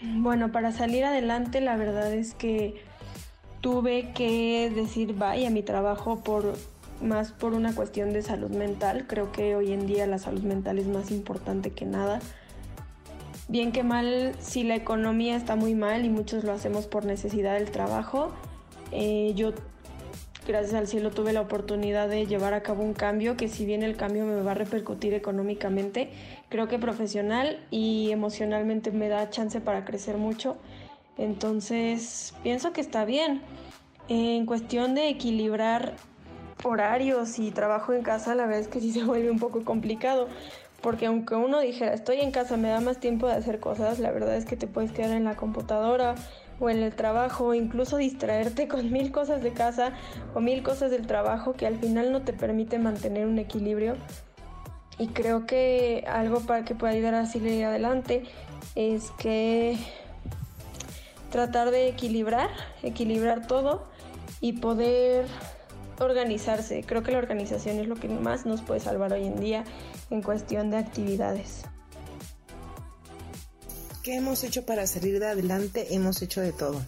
Bueno, 0.00 0.52
para 0.52 0.70
salir 0.70 1.04
adelante 1.04 1.60
la 1.60 1.76
verdad 1.76 2.12
es 2.12 2.34
que 2.34 2.84
tuve 3.60 4.12
que 4.12 4.70
decir 4.72 5.14
bye 5.14 5.44
a 5.44 5.50
mi 5.50 5.64
trabajo 5.64 6.22
por 6.22 6.56
más 7.02 7.32
por 7.32 7.54
una 7.54 7.74
cuestión 7.74 8.12
de 8.12 8.22
salud 8.22 8.50
mental. 8.50 9.06
Creo 9.06 9.32
que 9.32 9.54
hoy 9.56 9.72
en 9.72 9.86
día 9.86 10.06
la 10.06 10.18
salud 10.18 10.42
mental 10.42 10.78
es 10.78 10.86
más 10.86 11.10
importante 11.10 11.70
que 11.70 11.84
nada. 11.84 12.20
Bien 13.48 13.70
que 13.70 13.84
mal, 13.84 14.34
si 14.40 14.64
la 14.64 14.74
economía 14.74 15.36
está 15.36 15.54
muy 15.54 15.74
mal 15.74 16.04
y 16.04 16.08
muchos 16.08 16.42
lo 16.42 16.52
hacemos 16.52 16.86
por 16.86 17.04
necesidad 17.04 17.54
del 17.54 17.70
trabajo, 17.70 18.32
eh, 18.90 19.32
yo 19.36 19.52
gracias 20.46 20.74
al 20.74 20.86
cielo 20.86 21.10
tuve 21.10 21.32
la 21.32 21.40
oportunidad 21.40 22.08
de 22.08 22.26
llevar 22.26 22.54
a 22.54 22.62
cabo 22.62 22.82
un 22.82 22.92
cambio 22.92 23.36
que 23.36 23.48
si 23.48 23.64
bien 23.64 23.82
el 23.82 23.96
cambio 23.96 24.24
me 24.24 24.40
va 24.42 24.52
a 24.52 24.54
repercutir 24.54 25.14
económicamente, 25.14 26.10
creo 26.48 26.68
que 26.68 26.78
profesional 26.78 27.60
y 27.70 28.10
emocionalmente 28.10 28.90
me 28.92 29.08
da 29.08 29.30
chance 29.30 29.60
para 29.60 29.84
crecer 29.84 30.16
mucho. 30.16 30.56
Entonces 31.18 32.34
pienso 32.42 32.72
que 32.72 32.80
está 32.80 33.04
bien. 33.04 33.42
En 34.08 34.46
cuestión 34.46 34.94
de 34.94 35.08
equilibrar 35.08 35.96
horarios 36.64 37.38
y 37.38 37.50
trabajo 37.50 37.92
en 37.92 38.02
casa, 38.02 38.34
la 38.34 38.46
verdad 38.46 38.60
es 38.60 38.68
que 38.68 38.80
sí 38.80 38.92
se 38.92 39.04
vuelve 39.04 39.30
un 39.30 39.38
poco 39.38 39.64
complicado. 39.64 40.28
Porque 40.82 41.06
aunque 41.06 41.34
uno 41.34 41.60
dijera, 41.60 41.94
estoy 41.94 42.20
en 42.20 42.30
casa, 42.30 42.56
me 42.56 42.68
da 42.68 42.80
más 42.80 42.98
tiempo 42.98 43.26
de 43.26 43.34
hacer 43.34 43.60
cosas, 43.60 43.98
la 43.98 44.10
verdad 44.12 44.36
es 44.36 44.44
que 44.44 44.56
te 44.56 44.66
puedes 44.66 44.92
quedar 44.92 45.10
en 45.10 45.24
la 45.24 45.34
computadora 45.34 46.14
o 46.60 46.70
en 46.70 46.82
el 46.82 46.94
trabajo, 46.94 47.54
incluso 47.54 47.96
distraerte 47.96 48.68
con 48.68 48.92
mil 48.92 49.10
cosas 49.10 49.42
de 49.42 49.52
casa 49.52 49.92
o 50.34 50.40
mil 50.40 50.62
cosas 50.62 50.90
del 50.90 51.06
trabajo 51.06 51.54
que 51.54 51.66
al 51.66 51.76
final 51.76 52.12
no 52.12 52.22
te 52.22 52.32
permite 52.32 52.78
mantener 52.78 53.26
un 53.26 53.38
equilibrio. 53.38 53.96
Y 54.98 55.08
creo 55.08 55.44
que 55.44 56.04
algo 56.08 56.40
para 56.40 56.64
que 56.64 56.74
pueda 56.74 56.94
ayudar 56.94 57.14
a 57.14 57.26
seguir 57.26 57.64
adelante 57.64 58.24
es 58.74 59.10
que 59.18 59.76
tratar 61.30 61.70
de 61.70 61.88
equilibrar, 61.88 62.48
equilibrar 62.82 63.46
todo 63.46 63.86
y 64.40 64.54
poder 64.54 65.26
organizarse. 65.98 66.84
Creo 66.86 67.02
que 67.02 67.12
la 67.12 67.18
organización 67.18 67.78
es 67.78 67.88
lo 67.88 67.96
que 67.96 68.08
más 68.08 68.46
nos 68.46 68.62
puede 68.62 68.80
salvar 68.80 69.12
hoy 69.12 69.26
en 69.26 69.40
día 69.40 69.64
en 70.10 70.22
cuestión 70.22 70.70
de 70.70 70.78
actividades. 70.78 71.62
¿Qué 74.02 74.14
hemos 74.14 74.44
hecho 74.44 74.64
para 74.64 74.86
salir 74.86 75.18
de 75.18 75.26
adelante? 75.26 75.94
Hemos 75.94 76.22
hecho 76.22 76.40
de 76.40 76.52
todo. 76.52 76.80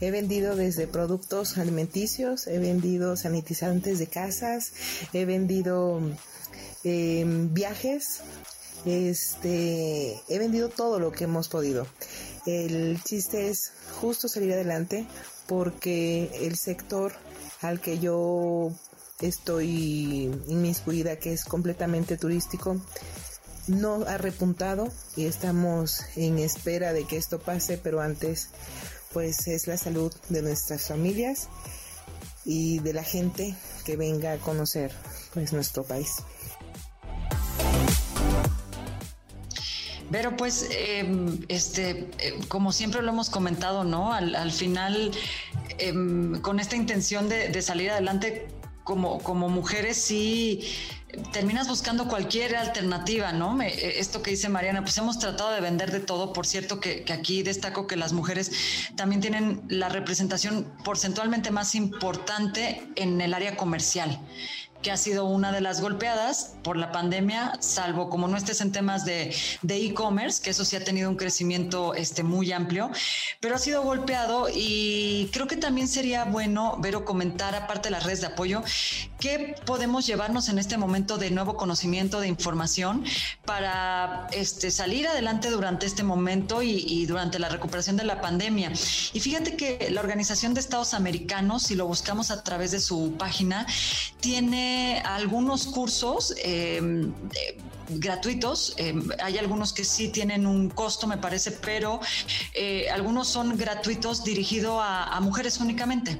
He 0.00 0.10
vendido 0.10 0.56
desde 0.56 0.86
productos 0.86 1.58
alimenticios, 1.58 2.46
he 2.46 2.58
vendido 2.58 3.14
sanitizantes 3.14 3.98
de 3.98 4.06
casas, 4.06 4.72
he 5.12 5.26
vendido 5.26 6.00
em, 6.82 7.52
viajes, 7.52 8.20
este, 8.86 10.18
he 10.28 10.38
vendido 10.38 10.70
todo 10.70 10.98
lo 10.98 11.12
que 11.12 11.24
hemos 11.24 11.48
podido. 11.48 11.86
El 12.46 13.02
chiste 13.04 13.50
es 13.50 13.72
justo 14.00 14.26
salir 14.26 14.54
adelante 14.54 15.06
porque 15.46 16.30
el 16.40 16.56
sector 16.56 17.12
al 17.62 17.80
que 17.80 17.98
yo 17.98 18.72
estoy 19.20 20.30
inmiscuida, 20.48 21.16
que 21.16 21.32
es 21.32 21.44
completamente 21.44 22.16
turístico, 22.16 22.80
no 23.68 24.04
ha 24.06 24.18
repuntado 24.18 24.88
y 25.16 25.26
estamos 25.26 26.00
en 26.16 26.38
espera 26.38 26.92
de 26.92 27.04
que 27.04 27.16
esto 27.16 27.38
pase, 27.38 27.78
pero 27.78 28.00
antes 28.00 28.50
pues 29.12 29.46
es 29.46 29.66
la 29.66 29.76
salud 29.76 30.12
de 30.28 30.42
nuestras 30.42 30.88
familias 30.88 31.48
y 32.44 32.80
de 32.80 32.92
la 32.92 33.04
gente 33.04 33.54
que 33.84 33.96
venga 33.96 34.32
a 34.32 34.38
conocer 34.38 34.92
pues 35.32 35.52
nuestro 35.52 35.84
país. 35.84 36.16
Pero 40.12 40.36
pues, 40.36 40.68
em, 40.70 41.40
este, 41.48 42.10
eh, 42.18 42.38
como 42.48 42.70
siempre 42.70 43.00
lo 43.00 43.08
hemos 43.08 43.30
comentado, 43.30 43.82
¿no? 43.82 44.12
Al, 44.12 44.52
final, 44.52 45.10
em, 45.78 46.40
con 46.40 46.60
esta 46.60 46.76
intención 46.76 47.28
de, 47.28 47.62
salir 47.62 47.90
adelante 47.90 48.48
como, 48.84 49.18
como 49.18 49.48
mujeres, 49.48 49.96
sí 49.96 50.64
terminas 51.32 51.68
buscando 51.68 52.08
cualquier 52.08 52.56
alternativa, 52.56 53.32
¿no? 53.32 53.60
Eh, 53.60 53.98
esto 53.98 54.22
que 54.22 54.30
dice 54.32 54.48
Mariana, 54.48 54.82
pues 54.82 54.96
hemos 54.98 55.18
tratado 55.18 55.52
de 55.52 55.60
vender 55.60 55.90
de 55.90 56.00
todo. 56.00 56.32
Por 56.32 56.46
cierto, 56.46 56.80
que, 56.80 57.04
aquí 57.12 57.42
destaco 57.42 57.86
que 57.86 57.96
las 57.96 58.12
mujeres 58.12 58.52
también 58.96 59.20
tienen 59.20 59.62
la 59.68 59.88
representación 59.88 60.72
porcentualmente 60.84 61.50
más 61.50 61.74
importante 61.74 62.82
en 62.96 63.20
el 63.20 63.34
área 63.34 63.56
comercial 63.56 64.20
que 64.82 64.90
ha 64.90 64.96
sido 64.96 65.24
una 65.24 65.52
de 65.52 65.60
las 65.60 65.80
golpeadas 65.80 66.54
por 66.62 66.76
la 66.76 66.92
pandemia, 66.92 67.52
salvo 67.60 68.10
como 68.10 68.28
no 68.28 68.36
estés 68.36 68.60
en 68.60 68.72
temas 68.72 69.04
de 69.04 69.32
e-commerce, 69.62 70.42
que 70.42 70.50
eso 70.50 70.64
sí 70.64 70.76
ha 70.76 70.84
tenido 70.84 71.08
un 71.08 71.16
crecimiento 71.16 71.94
este, 71.94 72.22
muy 72.22 72.52
amplio, 72.52 72.90
pero 73.40 73.54
ha 73.54 73.58
sido 73.58 73.82
golpeado 73.82 74.48
y 74.52 75.30
creo 75.32 75.46
que 75.46 75.56
también 75.56 75.88
sería 75.88 76.24
bueno 76.24 76.76
ver 76.80 76.96
o 76.96 77.04
comentar, 77.04 77.54
aparte 77.54 77.88
de 77.88 77.92
las 77.92 78.04
redes 78.04 78.20
de 78.20 78.26
apoyo, 78.28 78.62
qué 79.22 79.54
podemos 79.64 80.04
llevarnos 80.04 80.48
en 80.48 80.58
este 80.58 80.76
momento 80.76 81.16
de 81.16 81.30
nuevo 81.30 81.56
conocimiento, 81.56 82.18
de 82.18 82.26
información, 82.26 83.04
para 83.44 84.26
este, 84.32 84.72
salir 84.72 85.06
adelante 85.06 85.48
durante 85.48 85.86
este 85.86 86.02
momento 86.02 86.60
y, 86.60 87.06
durante 87.06 87.38
la 87.38 87.48
recuperación 87.48 87.96
de 87.96 88.02
la 88.02 88.20
pandemia. 88.20 88.72
Y 89.12 89.20
fíjate 89.20 89.56
que 89.56 89.90
la 89.92 90.00
Organización 90.00 90.54
de 90.54 90.60
Estados 90.60 90.92
Americanos, 90.92 91.62
si 91.62 91.76
lo 91.76 91.86
buscamos 91.86 92.32
a 92.32 92.42
través 92.42 92.72
de 92.72 92.80
su 92.80 93.14
página, 93.16 93.64
tiene 94.18 95.00
algunos 95.04 95.66
cursos 95.66 96.34
em, 96.42 97.12
eh, 97.34 97.58
gratuitos. 97.88 98.74
Em, 98.76 99.08
hay 99.22 99.38
algunos 99.38 99.72
que 99.72 99.84
sí 99.84 100.08
tienen 100.08 100.46
un 100.46 100.70
costo, 100.70 101.06
me 101.06 101.18
parece, 101.18 101.52
pero 101.52 102.00
eh, 102.54 102.88
algunos 102.90 103.28
son 103.28 103.56
gratuitos 103.56 104.24
dirigidos 104.24 104.80
a, 104.82 105.18
mujeres 105.20 105.58
únicamente. 105.60 106.18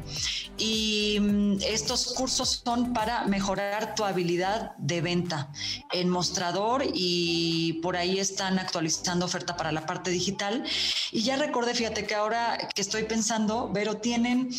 Y 0.58 1.18
mm, 1.20 1.58
estos 1.62 2.12
cursos 2.14 2.62
son 2.64 2.92
para 2.92 3.26
mejorar 3.26 3.94
tu 3.94 4.04
habilidad 4.04 4.76
de 4.76 5.00
venta 5.00 5.50
en 5.92 6.08
mostrador 6.08 6.84
y 6.92 7.80
por 7.82 7.96
ahí 7.96 8.18
están 8.18 8.58
actualizando 8.58 9.26
oferta 9.26 9.56
para 9.56 9.72
la 9.72 9.86
parte 9.86 10.10
digital. 10.10 10.64
Y 11.10 11.22
ya 11.22 11.36
recordé, 11.36 11.74
fíjate 11.74 12.06
que 12.06 12.14
ahora 12.14 12.58
que 12.74 12.82
estoy 12.82 13.04
pensando, 13.04 13.70
pero 13.72 13.96
tienen 13.96 14.50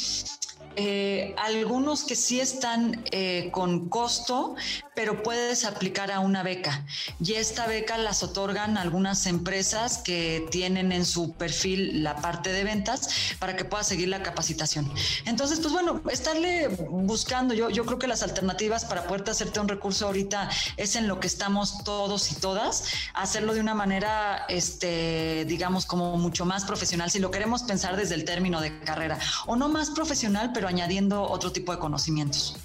eh, 0.76 1.36
algunos 1.38 2.04
que 2.04 2.16
sí 2.16 2.40
están 2.40 3.04
eh, 3.12 3.50
con 3.52 3.90
costo, 3.90 4.56
pero 4.96 5.24
puedes 5.24 5.66
aplicar 5.66 6.12
a 6.12 6.20
una 6.20 6.44
beca. 6.44 6.86
Y 7.20 7.34
esta 7.34 7.68
beca 7.68 7.98
las 7.98 8.24
otorgan 8.24 8.78
algunas 8.78 9.26
empresas 9.26 10.00
que 10.00 10.46
tienen 10.52 10.92
en 10.92 11.06
su 11.06 11.34
perfil 11.34 12.04
la 12.04 12.16
parte 12.18 12.52
de 12.52 12.64
ventas 12.64 13.10
para 13.40 13.56
que 13.56 13.66
puedas 13.66 13.88
seguir 13.88 14.08
la 14.10 14.24
capacitación. 14.24 14.92
Entonces, 15.26 15.60
pues 15.60 15.74
bueno, 15.74 16.02
estarle 16.10 16.68
buscando, 16.68 17.54
yo, 17.54 17.70
yo 17.70 17.86
creo 17.86 18.00
que 18.00 18.08
las 18.08 18.24
alternativas 18.24 18.86
para 18.86 19.08
poderte 19.08 19.32
hacerte 19.32 19.60
un 19.60 19.68
recurso 19.68 20.08
ahorita 20.08 20.50
es 20.78 20.96
en 20.96 21.08
lo 21.08 21.20
que 21.20 21.28
estamos 21.28 21.84
todos 21.84 22.32
y 22.32 22.36
todas, 22.36 22.86
hacerlo 23.14 23.54
de 23.54 23.60
una 23.60 23.74
manera, 23.74 24.46
este, 24.50 25.46
digamos, 25.46 25.86
como 25.86 26.18
mucho 26.18 26.46
más 26.46 26.66
profesional, 26.66 27.10
si 27.10 27.20
lo 27.20 27.32
queremos 27.32 27.64
pensar 27.64 27.96
desde 27.96 28.16
el 28.16 28.26
término 28.26 28.62
de 28.62 28.80
carrera, 28.80 29.20
o 29.48 29.56
no 29.56 29.70
más 29.70 29.90
profesional, 29.92 30.52
pero 30.54 30.63
añadiendo 30.68 31.24
otro 31.24 31.52
tipo 31.52 31.72
de 31.72 31.80
conocimientos. 31.80 32.58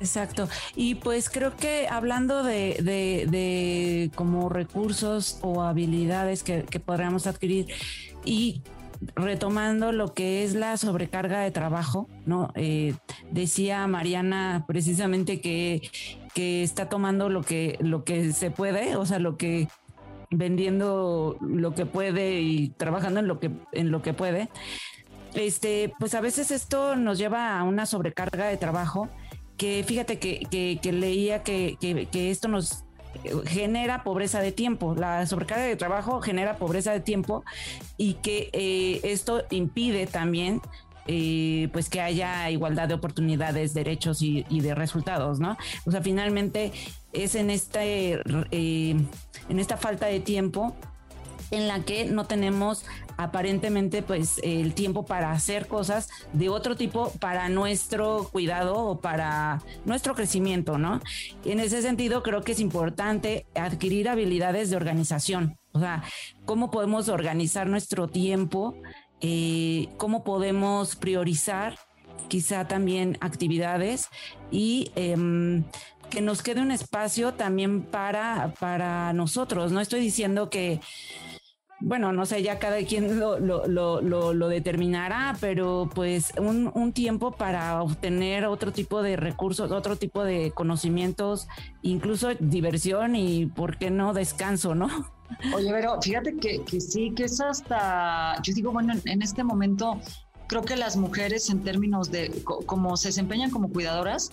Exacto. 0.00 0.48
Y 0.74 0.96
pues 0.96 1.28
creo 1.28 1.56
que 1.56 1.86
hablando 1.88 2.42
de, 2.42 2.76
de, 2.82 4.10
como 4.14 4.48
recursos 4.48 5.38
o 5.42 5.62
habilidades 5.62 6.42
que, 6.42 6.62
podríamos 6.84 7.26
adquirir 7.26 7.66
y 8.24 8.62
retomando 9.14 9.92
lo 9.92 10.14
que 10.14 10.42
es 10.42 10.54
la 10.54 10.76
sobrecarga 10.76 11.40
de 11.40 11.50
trabajo, 11.50 12.08
¿no? 12.26 12.50
Eh, 12.54 12.94
decía 13.30 13.86
Mariana 13.86 14.64
precisamente 14.66 15.40
que, 15.40 15.82
que 16.34 16.62
está 16.62 16.88
tomando 16.88 17.28
lo 17.28 17.42
que, 17.42 17.78
lo 17.80 18.04
que 18.04 18.32
se 18.32 18.50
puede, 18.50 18.96
o 18.96 19.06
sea, 19.06 19.18
lo 19.18 19.36
que 19.36 19.68
vendiendo 20.30 21.36
lo 21.40 21.74
que 21.74 21.86
puede 21.86 22.40
y 22.40 22.68
trabajando 22.68 23.20
en 23.20 23.26
lo 23.26 23.40
que, 23.40 23.50
en 23.72 23.90
lo 23.90 24.00
que 24.00 24.14
puede 24.14 24.48
este, 25.34 25.92
pues 25.98 26.14
a 26.14 26.20
veces 26.20 26.50
esto 26.50 26.96
nos 26.96 27.18
lleva 27.18 27.58
a 27.58 27.64
una 27.64 27.86
sobrecarga 27.86 28.46
de 28.46 28.56
trabajo 28.56 29.08
que 29.56 29.84
fíjate 29.86 30.18
que, 30.18 30.78
que, 30.80 30.92
leía 30.92 31.42
que, 31.42 31.76
que, 31.80 32.30
esto 32.30 32.48
nos 32.48 32.84
genera 33.46 34.02
pobreza 34.02 34.40
de 34.40 34.52
tiempo. 34.52 34.94
La 34.94 35.26
sobrecarga 35.26 35.64
de 35.64 35.76
trabajo 35.76 36.22
genera 36.22 36.56
pobreza 36.56 36.92
de 36.92 37.00
tiempo 37.00 37.44
y 37.98 38.14
que 38.14 38.48
eh, 38.52 39.00
esto 39.02 39.42
impide 39.50 40.06
también 40.06 40.62
eh, 41.06 41.68
pues 41.72 41.88
que 41.88 42.00
haya 42.00 42.48
igualdad 42.50 42.88
de 42.88 42.94
oportunidades, 42.94 43.74
derechos 43.74 44.22
y, 44.22 44.44
de 44.48 44.74
resultados, 44.74 45.40
¿no? 45.40 45.56
O 45.84 45.90
sea, 45.90 46.02
finalmente 46.02 46.72
es 47.12 47.34
en 47.34 47.50
este 47.50 48.20
eh, 48.50 48.96
en 49.48 49.58
esta 49.58 49.76
falta 49.76 50.06
de 50.06 50.20
tiempo 50.20 50.76
en 51.50 51.68
la 51.68 51.80
que 51.84 52.04
no 52.04 52.26
tenemos 52.26 52.84
aparentemente 53.16 54.02
pues 54.02 54.40
el 54.42 54.74
tiempo 54.74 55.04
para 55.04 55.32
hacer 55.32 55.66
cosas 55.66 56.08
de 56.32 56.48
otro 56.48 56.76
tipo 56.76 57.10
para 57.20 57.48
nuestro 57.48 58.28
cuidado 58.32 58.76
o 58.78 59.00
para 59.00 59.62
nuestro 59.84 60.14
crecimiento, 60.14 60.78
¿no? 60.78 61.00
En 61.44 61.60
ese 61.60 61.82
sentido 61.82 62.22
creo 62.22 62.42
que 62.42 62.52
es 62.52 62.60
importante 62.60 63.46
adquirir 63.54 64.08
habilidades 64.08 64.70
de 64.70 64.76
organización, 64.76 65.58
o 65.72 65.80
sea, 65.80 66.02
cómo 66.46 66.70
podemos 66.70 67.08
organizar 67.08 67.66
nuestro 67.66 68.08
tiempo, 68.08 68.74
eh, 69.20 69.88
cómo 69.98 70.24
podemos 70.24 70.96
priorizar 70.96 71.78
quizá 72.28 72.66
también 72.66 73.18
actividades 73.20 74.08
y 74.50 74.92
em, 74.94 75.64
que 76.10 76.20
nos 76.20 76.42
quede 76.42 76.60
un 76.60 76.70
espacio 76.70 77.34
también 77.34 77.82
para, 77.82 78.54
para 78.58 79.12
nosotros. 79.12 79.72
No 79.72 79.80
estoy 79.80 80.00
diciendo 80.00 80.50
que 80.50 80.80
bueno, 81.80 82.12
no 82.12 82.26
sé, 82.26 82.42
ya 82.42 82.58
cada 82.58 82.78
quien 82.84 83.18
lo, 83.18 83.38
lo, 83.38 83.66
lo, 83.66 84.34
lo 84.34 84.48
determinará, 84.48 85.36
pero 85.40 85.88
pues 85.94 86.32
un, 86.38 86.70
un, 86.74 86.92
tiempo 86.92 87.32
para 87.32 87.82
obtener 87.82 88.44
otro 88.44 88.72
tipo 88.72 89.02
de 89.02 89.16
recursos, 89.16 89.72
otro 89.72 89.96
tipo 89.96 90.22
de 90.22 90.50
conocimientos, 90.50 91.48
incluso 91.82 92.28
diversión 92.38 93.16
y, 93.16 93.46
¿por 93.46 93.78
qué 93.78 93.90
no, 93.90 94.12
descanso, 94.12 94.74
no? 94.74 94.88
Oye, 95.54 95.70
pero 95.70 96.00
fíjate 96.02 96.36
que, 96.36 96.62
que 96.64 96.80
sí, 96.80 97.12
que 97.14 97.24
es 97.24 97.40
hasta, 97.40 98.40
yo 98.42 98.52
digo, 98.52 98.72
bueno, 98.72 98.92
en 99.04 99.22
este 99.22 99.42
momento 99.42 100.00
creo 100.48 100.62
que 100.62 100.76
las 100.76 100.96
mujeres 100.96 101.48
en 101.48 101.62
términos 101.62 102.10
de 102.10 102.42
cómo 102.44 102.96
se 102.96 103.08
desempeñan 103.08 103.50
como 103.50 103.70
cuidadoras, 103.70 104.32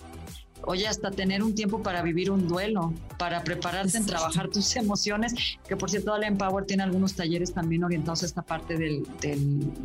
oye, 0.64 0.86
hasta 0.86 1.10
tener 1.10 1.42
un 1.42 1.54
tiempo 1.54 1.82
para 1.82 2.02
vivir 2.02 2.30
un 2.30 2.46
duelo, 2.48 2.92
para 3.18 3.42
prepararte 3.44 3.98
en 3.98 4.06
trabajar 4.06 4.48
tus 4.48 4.76
emociones, 4.76 5.34
que 5.66 5.76
por 5.76 5.90
cierto, 5.90 6.12
Allen 6.12 6.36
Power 6.36 6.64
tiene 6.64 6.82
algunos 6.82 7.14
talleres 7.14 7.52
también 7.52 7.84
orientados 7.84 8.22
a 8.22 8.26
esta 8.26 8.42
parte 8.42 8.76
del, 8.76 9.06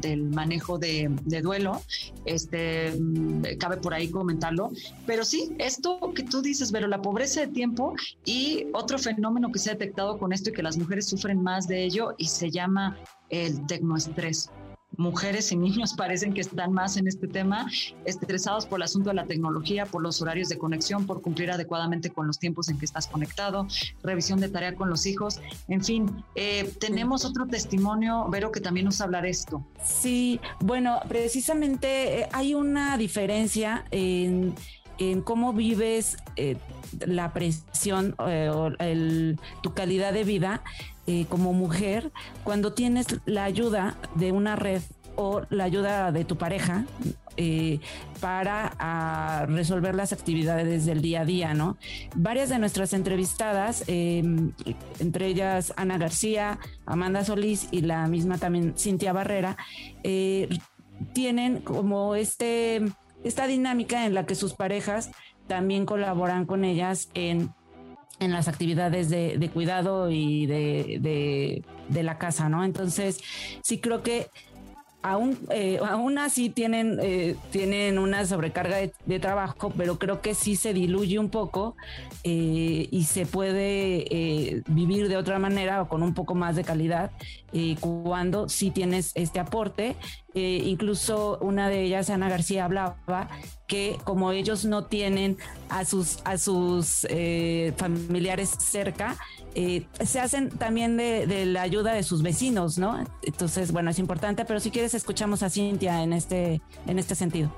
del, 0.01 0.23
manejo 0.23 0.77
de, 0.77 1.09
duelo, 1.41 1.81
este, 2.25 2.91
mm, 2.91 3.57
cabe 3.59 3.77
por 3.77 3.93
ahí 3.93 4.09
comentarlo, 4.09 4.71
pero 5.05 5.23
sí, 5.23 5.55
esto 5.59 6.13
que 6.15 6.23
tú 6.23 6.41
dices, 6.41 6.71
pero 6.71 6.87
la 6.87 7.01
pobreza 7.01 7.41
de 7.41 7.47
tiempo 7.47 7.93
y 8.25 8.67
otro 8.73 8.97
fenómeno 8.97 9.51
que 9.51 9.59
se 9.59 9.69
ha 9.69 9.73
detectado 9.73 10.17
con 10.17 10.33
esto 10.33 10.49
y 10.49 10.53
que 10.53 10.63
las 10.63 10.77
mujeres 10.77 11.07
sufren 11.07 11.41
más 11.41 11.67
de 11.67 11.83
ello 11.83 12.15
y 12.17 12.27
se 12.27 12.51
llama 12.51 12.97
el 13.29 13.65
tecnoestrés 13.67 14.51
mujeres 14.97 15.51
y 15.51 15.55
niños 15.55 15.93
parecen 15.97 16.33
que 16.33 16.41
están 16.41 16.73
más 16.73 16.97
en 16.97 17.07
este 17.07 17.27
tema, 17.27 17.69
estresados 18.05 18.65
por 18.65 18.79
el 18.79 18.83
asunto 18.83 19.09
de 19.09 19.15
la 19.15 19.25
tecnología, 19.25 19.85
por 19.85 20.01
los 20.01 20.21
horarios 20.21 20.49
de 20.49 20.57
conexión, 20.57 21.05
por 21.05 21.21
cumplir 21.21 21.51
adecuadamente 21.51 22.09
con 22.09 22.27
los 22.27 22.39
tiempos 22.39 22.69
en 22.69 22.77
que 22.77 22.85
estás 22.85 23.07
conectado, 23.07 23.67
revisión 24.03 24.39
de 24.39 24.49
tarea 24.49 24.75
con 24.75 24.89
los 24.89 25.05
hijos, 25.05 25.39
en 25.67 25.83
fin, 25.83 26.23
eh, 26.35 26.73
tenemos 26.79 27.25
otro 27.25 27.47
testimonio, 27.47 28.27
Vero, 28.29 28.51
que 28.51 28.59
también 28.59 28.85
nos 28.85 29.01
habla 29.01 29.21
de 29.21 29.29
esto. 29.29 29.65
Sí, 29.83 30.39
bueno, 30.59 30.99
precisamente 31.07 32.21
eh, 32.21 32.29
hay 32.31 32.53
una 32.53 32.97
diferencia 32.97 33.85
en, 33.91 34.55
cómo 35.25 35.51
vives 35.51 36.15
eh, 36.37 36.55
la 37.05 37.33
presión 37.33 38.15
o 38.17 38.71
tu 39.61 39.73
calidad 39.73 40.13
de 40.13 40.23
vida 40.23 40.63
eh, 41.07 41.25
como 41.29 41.53
mujer 41.53 42.11
cuando 42.43 42.73
tienes 42.73 43.07
la 43.25 43.43
ayuda 43.43 43.97
de 44.15 44.31
una 44.31 44.55
red 44.55 44.81
o 45.15 45.41
la 45.49 45.65
ayuda 45.65 46.11
de 46.11 46.25
tu 46.25 46.37
pareja 46.37 46.85
eh, 47.35 47.79
para 48.19 49.45
resolver 49.47 49.95
las 49.95 50.13
actividades 50.13 50.85
del 50.85 51.01
día 51.01 51.21
a 51.21 51.25
día, 51.25 51.53
¿no? 51.53 51.77
Varias 52.15 52.49
de 52.49 52.59
nuestras 52.59 52.93
entrevistadas, 52.93 53.83
em, 53.87 54.51
entre 54.99 55.27
ellas 55.27 55.73
Ana 55.75 55.97
García, 55.97 56.59
Amanda 56.85 57.25
Solís 57.25 57.67
y 57.71 57.81
la 57.81 58.07
misma 58.07 58.37
también 58.37 58.75
Cintia 58.77 59.13
Barrera, 59.13 59.57
eh, 60.03 60.47
tienen 61.13 61.59
como 61.61 62.15
este 62.15 62.81
esta 63.23 63.47
dinámica 63.47 64.05
en 64.05 64.13
la 64.13 64.25
que 64.25 64.35
sus 64.35 64.53
parejas 64.53 65.11
también 65.47 65.85
colaboran 65.85 66.45
con 66.45 66.63
ellas 66.63 67.09
en 67.13 67.53
en 68.23 68.31
las 68.31 68.47
actividades 68.47 69.09
de, 69.09 69.49
cuidado 69.53 70.09
y 70.09 70.45
de, 70.45 71.63
de, 71.89 72.03
la 72.03 72.17
casa, 72.17 72.49
¿no? 72.49 72.63
Entonces, 72.63 73.19
sí 73.61 73.79
creo 73.79 74.01
que 74.01 74.27
aún, 75.03 75.37
eh, 75.49 75.79
aún 75.87 76.17
así 76.17 76.49
tienen, 76.49 76.97
eh, 77.01 77.35
tienen 77.51 77.99
una 77.99 78.25
sobrecarga 78.25 78.77
de, 78.77 79.19
trabajo, 79.19 79.71
pero 79.77 79.99
creo 79.99 80.21
que 80.21 80.33
sí 80.33 80.55
se 80.55 80.73
diluye 80.73 81.19
un 81.19 81.29
poco 81.29 81.75
eh, 82.23 82.87
y 82.89 83.03
se 83.03 83.25
puede 83.25 84.63
vivir 84.67 85.09
de 85.09 85.17
otra 85.17 85.37
manera 85.39 85.81
o 85.81 85.89
con 85.89 86.01
un 86.01 86.13
poco 86.13 86.33
más 86.33 86.55
de 86.55 86.63
calidad 86.63 87.11
cuando 87.79 88.49
sí 88.49 88.71
tienes 88.71 89.11
este 89.13 89.39
aporte. 89.39 89.95
Incluso 90.33 91.37
una 91.41 91.69
de 91.69 91.83
ellas, 91.83 92.09
Ana 92.09 92.29
García, 92.29 92.65
hablaba 92.65 92.97
que 93.67 93.97
como 94.03 94.31
ellos 94.31 94.65
no 94.65 94.85
tienen 94.85 95.37
a 95.69 95.85
sus, 95.85 96.19
a 96.25 96.37
sus 96.37 97.07
familiares 97.77 98.49
cerca, 98.49 99.17
eh, 99.55 99.85
se 100.03 100.19
hacen 100.19 100.49
también 100.49 100.97
de, 100.97 101.45
la 101.45 101.61
ayuda 101.61 101.93
de 101.93 102.03
sus 102.03 102.23
vecinos, 102.23 102.77
¿no? 102.77 103.03
Entonces, 103.21 103.71
bueno, 103.71 103.91
es 103.91 103.99
importante, 103.99 104.45
pero 104.45 104.59
si 104.59 104.71
quieres 104.71 104.93
escuchamos 104.93 105.43
a 105.43 105.49
Cintia 105.49 106.01
en 106.01 106.13
este, 106.13 106.61
en 106.87 106.99
este 106.99 107.15
sentido. 107.15 107.51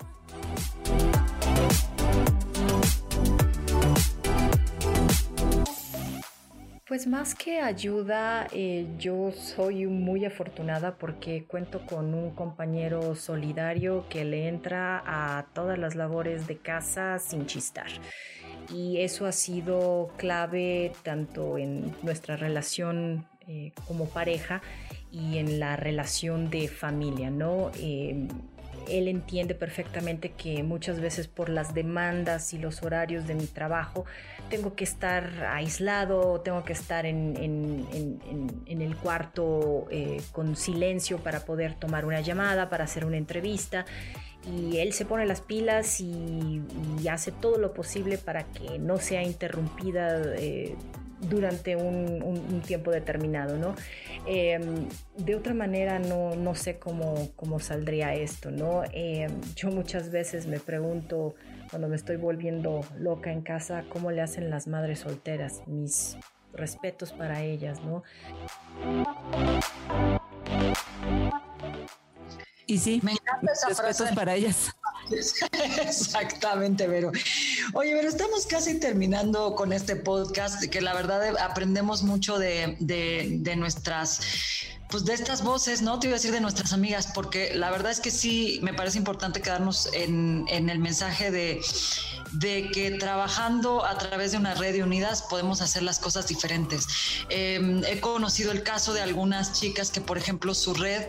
Pues 6.88 7.08
más 7.08 7.34
que 7.34 7.62
ayuda, 7.62 8.48
eh, 8.52 8.86
yo 9.00 9.32
soy 9.32 9.88
muy 9.88 10.24
afortunada 10.24 10.98
porque 11.00 11.46
cuento 11.46 11.84
con 11.84 12.14
un 12.14 12.36
compañero 12.36 13.16
solidario 13.16 14.06
que 14.08 14.24
le 14.24 14.48
entra 14.48 15.02
a 15.04 15.48
todas 15.54 15.80
las 15.80 15.96
labores 15.96 16.46
de 16.46 16.58
casa 16.58 17.18
sin 17.18 17.48
chistar 17.48 17.88
y 18.72 19.02
eso 19.02 19.26
ha 19.26 19.32
sido 19.32 20.12
clave 20.18 20.92
tanto 21.02 21.58
en 21.58 21.92
nuestra 22.04 22.38
relación 22.38 23.26
eh, 23.48 23.72
como 23.88 24.08
pareja 24.08 24.62
y 25.12 25.40
en 25.40 25.60
la 25.60 25.78
relación 25.78 26.52
de 26.52 26.68
familia, 26.68 27.32
¿no? 27.32 27.72
Em, 27.80 28.28
él 28.90 29.08
entiende 29.08 29.56
perfectamente 29.56 30.32
que 30.32 30.64
muchas 30.64 31.00
veces 31.00 31.28
por 31.28 31.50
las 31.50 31.74
demandas 31.74 32.54
y 32.54 32.58
los 32.58 32.84
horarios 32.84 33.28
de 33.28 33.36
mi 33.36 33.48
trabajo 33.48 34.06
tengo 34.50 34.76
que 34.76 34.84
estar 34.84 35.46
aislado, 35.46 36.42
tengo 36.42 36.64
que 36.64 36.74
estar 36.74 37.06
en, 37.06 37.36
el 38.68 38.96
cuarto 38.98 39.88
eh, 39.90 40.22
con 40.32 40.56
silencio 40.56 41.20
para 41.20 41.42
poder 41.46 41.76
tomar 41.76 42.06
una 42.06 42.22
llamada, 42.22 42.70
para 42.70 42.84
hacer 42.84 43.06
una 43.06 43.18
entrevista. 43.18 43.86
Y 44.46 44.78
él 44.78 44.94
se 44.94 45.06
pone 45.06 45.26
las 45.26 45.42
pilas 45.42 46.00
y, 46.00 46.62
hace 47.10 47.32
todo 47.32 47.58
lo 47.58 47.74
posible 47.74 48.18
para 48.18 48.44
que 48.44 48.80
no 48.80 48.98
sea 48.98 49.24
interrumpida 49.24 50.22
eh, 50.36 50.76
durante 51.30 51.76
un, 51.76 52.62
tiempo 52.66 52.92
determinado, 52.92 53.58
¿no? 53.58 53.76
Em, 54.26 54.88
de 55.18 55.36
otra 55.36 55.54
manera 55.54 56.00
no, 56.00 56.36
no 56.36 56.56
sé 56.56 56.78
cómo, 56.80 57.30
cómo, 57.36 57.60
saldría 57.60 58.14
esto, 58.16 58.50
¿no? 58.50 58.84
Em, 58.92 59.32
yo 59.56 59.70
muchas 59.70 60.10
veces 60.10 60.48
me 60.48 60.60
pregunto 60.60 61.36
cuando 61.70 61.88
me 61.88 61.96
estoy 61.96 62.18
volviendo 62.18 62.82
loca 62.98 63.32
en 63.32 63.42
casa, 63.42 63.84
¿cómo 63.90 64.12
le 64.12 64.22
hacen 64.22 64.50
las 64.50 64.68
madres 64.68 65.00
solteras? 65.00 65.62
Mis 65.68 66.18
respetos 66.54 67.12
para 67.12 67.42
ellas, 67.44 67.82
¿no? 67.84 68.04
Y 72.68 72.80
sí, 72.80 73.00
me 73.04 73.12
encanta 73.12 73.52
esa 73.52 73.70
frase. 73.76 74.16
para 74.16 74.36
ellas. 74.36 74.76
Exactamente, 75.82 76.88
Vero. 76.88 77.12
Oye, 77.74 77.96
pero 77.96 78.10
estamos 78.10 78.46
casi 78.46 78.80
terminando 78.80 79.56
con 79.56 79.74
este 79.74 79.96
podcast, 79.96 80.64
que 80.66 80.82
la 80.82 80.94
verdad 80.94 81.38
aprendemos 81.38 82.04
mucho 82.04 82.38
de, 82.38 82.76
de 82.80 83.56
nuestras 83.56 84.22
pues 84.90 85.04
de 85.04 85.14
estas 85.14 85.44
voces, 85.44 85.82
¿no? 85.82 86.00
Te 86.00 86.08
iba 86.08 86.16
a 86.16 86.20
decir 86.20 86.32
de 86.32 86.40
nuestras 86.40 86.72
amigas, 86.72 87.10
porque 87.14 87.54
la 87.56 87.72
verdad 87.72 87.92
es 87.92 88.00
que 88.00 88.12
sí 88.12 88.60
me 88.62 88.74
parece 88.74 88.98
importante 88.98 89.42
quedarnos 89.42 89.90
en, 89.94 90.46
en 90.48 90.70
el 90.70 90.80
mensaje 90.80 91.32
de, 91.32 91.60
de, 92.34 92.70
que 92.72 92.92
trabajando 92.92 93.86
a 93.86 93.98
través 93.98 94.32
de 94.32 94.38
una 94.38 94.54
red 94.54 94.74
de 94.74 94.84
unidas 94.84 95.24
podemos 95.24 95.62
hacer 95.62 95.84
las 95.84 96.00
cosas 96.00 96.28
diferentes. 96.28 96.88
Em, 97.30 97.84
he 97.86 98.00
conocido 98.00 98.52
el 98.52 98.64
caso 98.64 98.94
de 98.94 99.02
algunas 99.02 99.54
chicas 99.54 99.92
que, 99.92 100.02
por 100.02 100.18
ejemplo, 100.18 100.54
su 100.54 100.74
red 100.74 101.04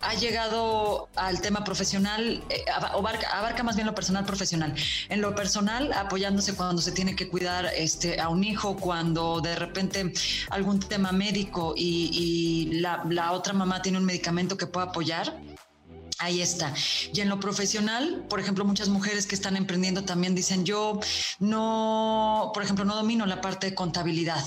ha 0.00 0.14
llegado 0.14 1.08
al 1.16 1.40
tema 1.40 1.64
profesional, 1.64 2.42
eh, 2.50 2.64
abarca, 2.70 3.62
más 3.62 3.76
bien 3.76 3.86
lo 3.86 3.94
personal 3.94 4.24
profesional. 4.24 4.74
En 5.08 5.20
lo 5.20 5.34
personal, 5.34 5.92
apoyándose 5.92 6.54
cuando 6.54 6.82
se 6.82 6.92
tiene 6.92 7.16
que 7.16 7.28
cuidar 7.28 7.70
este, 7.74 8.20
a 8.20 8.28
un 8.28 8.44
hijo, 8.44 8.76
cuando 8.76 9.40
de 9.40 9.56
repente 9.56 10.12
algún 10.50 10.80
tema 10.80 11.12
médico 11.12 11.74
y, 11.76 12.10
y 12.12 12.80
la 12.80 13.04
la 13.16 13.32
otra 13.32 13.52
mamá 13.52 13.82
tiene 13.82 13.98
un 13.98 14.04
medicamento 14.04 14.56
que 14.56 14.66
pueda 14.66 14.86
apoyar, 14.86 15.34
Ahí 16.18 16.40
está. 16.40 16.72
Y 17.12 17.20
en 17.20 17.28
lo 17.28 17.38
profesional, 17.40 18.24
por 18.30 18.40
ejemplo, 18.40 18.64
muchas 18.64 18.88
mujeres 18.88 19.26
que 19.26 19.34
están 19.34 19.54
emprendiendo 19.54 20.04
también 20.04 20.34
dicen, 20.34 20.64
yo 20.64 20.98
no, 21.40 22.52
por 22.54 22.62
ejemplo, 22.62 22.86
no 22.86 22.96
domino 22.96 23.26
la 23.26 23.42
parte 23.42 23.66
de 23.68 23.74
contabilidad. 23.74 24.42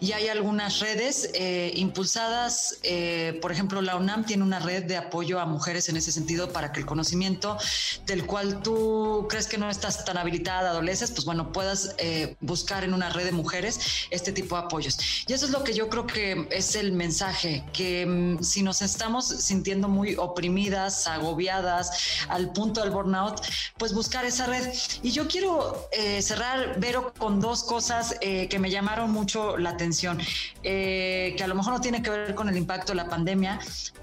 Y 0.00 0.12
hay 0.12 0.28
algunas 0.28 0.80
redes 0.80 1.30
eh, 1.32 1.72
impulsadas, 1.76 2.78
eh, 2.82 3.38
por 3.40 3.52
ejemplo, 3.52 3.80
la 3.80 3.96
UNAM 3.96 4.26
tiene 4.26 4.42
una 4.42 4.58
red 4.58 4.84
de 4.84 4.98
apoyo 4.98 5.40
a 5.40 5.46
mujeres 5.46 5.88
en 5.88 5.96
ese 5.96 6.12
sentido 6.12 6.52
para 6.52 6.72
que 6.72 6.80
el 6.80 6.86
conocimiento 6.86 7.56
del 8.04 8.26
cual 8.26 8.60
tú 8.62 9.26
crees 9.30 9.46
que 9.46 9.56
no 9.56 9.70
estás 9.70 10.04
tan 10.04 10.18
habilitada, 10.18 10.70
adoleces, 10.70 11.10
pues 11.10 11.24
bueno, 11.24 11.52
puedas 11.52 11.94
eh, 11.96 12.36
buscar 12.40 12.84
en 12.84 12.92
una 12.92 13.08
red 13.08 13.24
de 13.24 13.32
mujeres 13.32 13.80
este 14.10 14.30
tipo 14.30 14.56
de 14.56 14.64
apoyos. 14.64 14.98
Y 15.26 15.32
eso 15.32 15.46
es 15.46 15.52
lo 15.52 15.64
que 15.64 15.72
yo 15.72 15.88
creo 15.88 16.06
que 16.06 16.48
es 16.50 16.76
el 16.76 16.92
mensaje, 16.92 17.64
que 17.72 18.04
mm, 18.04 18.42
si 18.42 18.62
nos 18.62 18.82
estamos 18.82 19.26
sintiendo 19.26 19.88
muy 19.88 20.16
oprimidas, 20.16 21.06
agobiadas, 21.14 22.26
al 22.28 22.52
punto 22.52 22.80
del 22.80 22.90
burnout, 22.90 23.40
pues 23.78 23.94
buscar 23.94 24.24
esa 24.24 24.46
red. 24.46 24.72
Y 25.02 25.10
yo 25.10 25.26
quiero 25.28 25.88
eh, 25.92 26.22
cerrar, 26.22 26.78
Vero, 26.78 27.12
con 27.16 27.40
dos 27.40 27.64
cosas 27.64 28.16
eh, 28.20 28.48
que 28.48 28.58
me 28.58 28.70
llamaron 28.70 29.10
mucho 29.10 29.56
la 29.56 29.70
atención, 29.70 30.18
eh, 30.62 31.34
que 31.36 31.44
a 31.44 31.46
lo 31.46 31.54
mejor 31.54 31.74
no 31.74 31.80
tiene 31.80 32.02
que 32.02 32.10
ver 32.10 32.34
con 32.34 32.48
el 32.48 32.56
impacto 32.56 32.92
de 32.92 32.96
la 32.96 33.08
pandemia, 33.08 33.58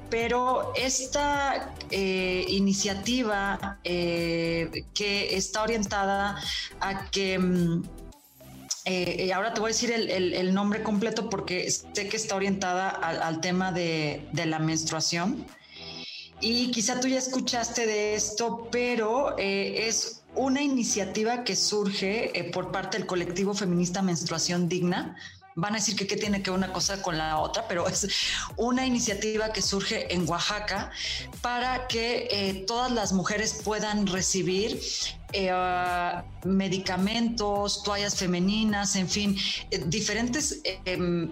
pero 0.10 0.74
esta 0.76 1.74
iniciativa 1.89 3.80
que 3.84 5.36
está 5.36 5.63
orientada 5.63 6.41
a 6.80 7.10
que... 7.10 7.39
Mm, 7.39 7.84
ahora 9.34 9.54
te 9.54 9.62
voy 9.62 9.69
a 9.69 9.74
decir 9.74 9.91
el, 9.91 10.54
nombre 10.54 10.84
completo 10.84 11.30
porque 11.30 11.69
sé 11.71 12.10
que 12.10 12.17
está 12.17 12.36
orientada 12.36 12.89
al, 12.89 13.39
tema 13.39 13.71
de, 13.71 14.28
la 14.34 14.60
menstruación. 14.60 15.45
Y 16.42 16.72
quizá 16.72 17.00
tú 17.00 17.08
ya 17.08 17.20
escuchaste 17.20 17.86
de 17.86 18.16
esto, 18.16 18.68
pero 18.72 19.38
eh, 19.38 19.88
es 19.88 20.24
una 20.34 20.62
iniciativa 20.62 21.44
que 21.44 21.56
surge 21.56 22.38
eh, 22.38 22.52
por 22.52 22.72
parte 22.72 22.98
del 22.98 23.06
colectivo 23.06 23.54
feminista 23.54 24.02
Menstruación 24.02 24.68
Digna. 24.68 25.16
Van 25.54 25.74
a 25.74 25.76
decir 25.76 25.96
que 25.96 26.08
qué 26.08 26.16
tiene 26.16 26.42
que 26.42 26.50
ver 26.50 26.58
una 26.58 26.74
cosa 26.74 27.00
con 27.04 27.16
la 27.16 27.38
otra, 27.38 27.68
pero 27.68 27.88
es 27.90 28.08
una 28.58 28.88
iniciativa 28.88 29.54
que 29.54 29.62
surge 29.62 30.12
en 30.12 30.28
Oaxaca 30.28 30.90
para 31.42 31.88
que 31.88 32.28
eh, 32.32 32.64
todas 32.66 32.92
las 32.92 33.14
mujeres 33.14 33.62
puedan 33.64 34.08
recibir 34.08 34.82
medicamentos, 36.44 37.84
toallas 37.84 38.16
femeninas, 38.16 38.98
en 38.98 39.08
fin, 39.08 39.38
diferentes 39.88 40.60
em, 40.84 41.32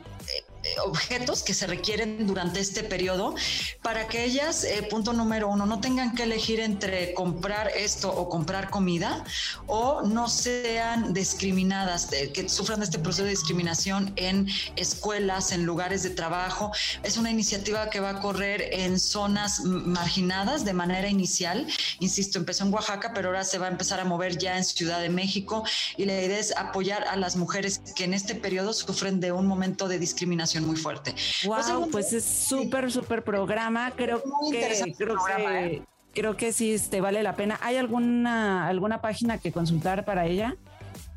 objetos 0.84 1.44
que 1.44 1.54
se 1.54 1.68
requieren 1.68 2.28
durante 2.28 2.60
este 2.60 2.84
periodo 2.84 3.36
para 3.82 4.08
que 4.08 4.24
ellas, 4.24 4.64
eh, 4.64 4.88
punto 4.90 5.14
número 5.14 5.50
uno, 5.50 5.66
no 5.66 5.80
tengan 5.80 6.16
que 6.16 6.24
elegir 6.24 6.60
entre 6.60 7.14
comprar 7.14 7.70
esto 7.76 8.12
o 8.12 8.30
comprar 8.30 8.70
comida 8.70 9.24
o 9.68 10.02
no 10.02 10.28
sean 10.28 11.14
discriminadas, 11.14 12.08
que 12.08 12.50
sufran 12.50 12.82
este 12.82 13.00
proceso 13.00 13.24
de 13.24 13.32
discriminación 13.32 14.14
en 14.16 14.48
escuelas, 14.76 15.52
en 15.52 15.66
lugares 15.66 16.04
de 16.04 16.10
trabajo. 16.10 16.72
Es 17.04 17.18
una 17.18 17.32
iniciativa 17.32 17.90
que 17.90 18.00
va 18.00 18.12
a 18.12 18.20
correr 18.20 18.70
en 18.72 19.00
zonas 19.00 19.62
marginadas 19.62 20.66
de 20.66 20.74
manera 20.74 21.10
inicial. 21.10 21.68
Insisto, 22.00 22.40
empezó 22.40 22.66
en 22.66 22.74
Oaxaca, 22.74 23.12
pero 23.14 23.30
ahora 23.30 23.44
se 23.44 23.58
va 23.58 23.68
a 23.68 23.70
empezar 23.70 24.00
a 24.00 24.06
mover 24.06 24.38
ya 24.38 24.58
en 24.58 24.64
Ciudad 24.64 25.02
de 25.02 25.10
México 25.10 25.64
y 25.98 26.06
la 26.06 26.22
idea 26.22 26.40
es 26.40 26.56
apoyar 26.56 27.08
a 27.08 27.16
las 27.16 27.36
mujeres 27.36 27.82
que 27.96 28.04
en 28.04 28.14
este 28.14 28.36
periodo 28.36 28.74
sufren 28.74 29.20
de 29.20 29.32
un 29.32 29.46
momento 29.46 29.88
de 29.88 30.00
discriminación 30.00 30.59
muy 30.62 30.76
fuerte. 30.76 31.14
Wow, 31.46 31.90
pues, 31.92 32.14
es 32.14 32.26
súper, 32.26 32.92
súper 32.92 33.24
programa. 33.24 33.92
Creo 33.96 34.22
que, 34.52 34.94
creo 34.98 35.18
que, 35.26 35.66
¿eh? 35.66 35.82
creo 36.14 36.38
que 36.38 36.54
sí 36.54 36.74
este, 36.74 37.02
vale 37.02 37.24
la 37.24 37.36
pena. 37.36 37.60
¿Hay 37.62 37.78
alguna, 37.78 38.68
alguna 38.68 39.02
página 39.02 39.38
que 39.38 39.52
consultar 39.52 40.06
para 40.06 40.26
ella? 40.26 40.56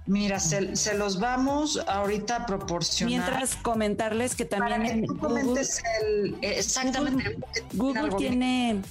Mira, 0.07 0.41
se, 0.41 0.95
los 0.97 1.21
vamos 1.21 1.81
ahorita 1.87 2.37
a 2.37 2.47
proporcionar. 2.47 3.09
Mientras 3.09 3.55
comentarles 3.55 4.35
que 4.35 4.45
también 4.45 5.07
Google, 5.07 5.61
exactamente. 6.41 7.39
Google, 7.75 8.11
tiene 8.17 8.83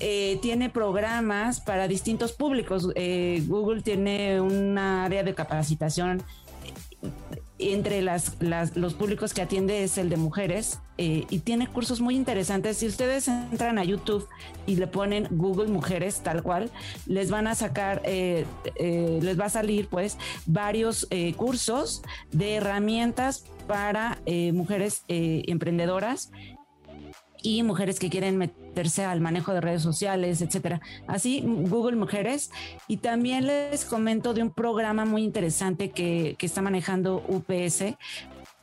eh, 0.00 0.40
tiene 0.42 0.68
programas 0.68 1.60
para 1.60 1.86
distintos 1.86 2.32
públicos. 2.32 2.88
Eh, 2.96 3.44
Google 3.46 3.82
tiene 3.82 4.40
un 4.40 4.76
área 4.76 5.22
de 5.22 5.34
capacitación 5.34 6.24
entre 7.70 8.02
las, 8.02 8.36
los 8.74 8.94
públicos 8.94 9.32
que 9.32 9.42
atiende 9.42 9.84
es 9.84 9.98
el 9.98 10.10
de 10.10 10.16
mujeres 10.16 10.80
eh, 10.98 11.24
y 11.30 11.38
tiene 11.40 11.66
cursos 11.66 12.00
muy 12.00 12.16
interesantes. 12.16 12.78
Si 12.78 12.86
ustedes 12.86 13.28
entran 13.28 13.78
a 13.78 13.84
YouTube 13.84 14.28
y 14.66 14.76
le 14.76 14.86
ponen 14.86 15.28
Google 15.30 15.68
Mujeres 15.68 16.20
tal 16.22 16.42
cual, 16.42 16.70
les 17.06 17.30
van 17.30 17.46
a 17.46 17.54
sacar, 17.54 18.02
eh, 18.04 18.44
eh, 18.76 19.18
les 19.22 19.38
va 19.38 19.46
a 19.46 19.50
salir 19.50 19.88
pues 19.88 20.18
varios 20.46 21.08
cursos 21.36 22.02
de 22.30 22.54
herramientas 22.56 23.44
para 23.66 24.18
mujeres 24.52 25.04
emprendedoras 25.08 26.30
y 27.42 27.62
mujeres 27.62 27.98
que 27.98 28.10
quieren 28.10 28.36
meterse 28.36 29.04
al 29.04 29.20
manejo 29.20 29.52
de 29.52 29.60
redes 29.60 29.82
sociales, 29.82 30.42
etcétera. 30.42 30.80
Así, 31.06 31.42
Google 31.44 31.96
Mujeres. 31.96 32.50
Y 32.88 32.98
también 32.98 33.46
les 33.46 33.84
comento 33.84 34.34
de 34.34 34.42
un 34.42 34.50
programa 34.50 35.04
muy 35.04 35.22
interesante 35.22 35.90
que, 35.90 36.36
que 36.38 36.46
está 36.46 36.62
manejando 36.62 37.24
UPS 37.28 37.96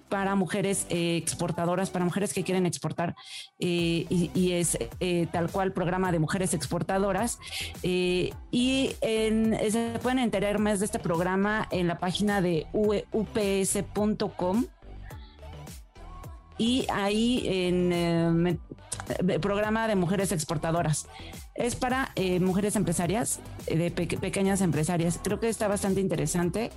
para 0.10 0.36
mujeres 0.36 0.86
eh, 0.90 1.16
exportadoras, 1.18 1.90
para 1.92 2.04
mujeres 2.04 2.34
que 2.34 2.44
quieren 2.44 2.66
exportar, 2.66 3.16
eh, 3.60 4.06
y, 4.10 4.52
es 4.52 4.78
eh, 5.00 5.28
tal 5.32 5.50
cual 5.52 5.72
programa 5.72 6.12
de 6.12 6.20
mujeres 6.20 6.54
exportadoras. 6.54 7.40
y 7.84 8.34
se 9.02 10.00
pueden 10.02 10.20
enterar 10.20 10.60
más 10.60 10.80
de 10.80 10.86
este 10.86 11.00
programa 11.00 11.68
en 11.72 11.88
la 11.88 12.00
página 12.00 12.42
de 12.42 12.66
ups.com 12.74 14.66
y 16.58 16.86
ahí 16.92 17.44
en 17.46 18.60
programa 19.42 19.88
de 19.88 19.96
mujeres 19.96 20.32
exportadoras. 20.32 21.08
Es 21.56 21.76
para 21.76 22.12
eh, 22.16 22.40
mujeres 22.40 22.76
empresarias, 22.76 23.40
eh, 23.68 23.78
de 23.78 23.92
pequeñas 23.92 24.62
empresarias. 24.62 25.20
Creo 25.24 25.40
que 25.40 25.50
está 25.50 25.68
bastante 25.68 26.02
interesante. 26.02 26.72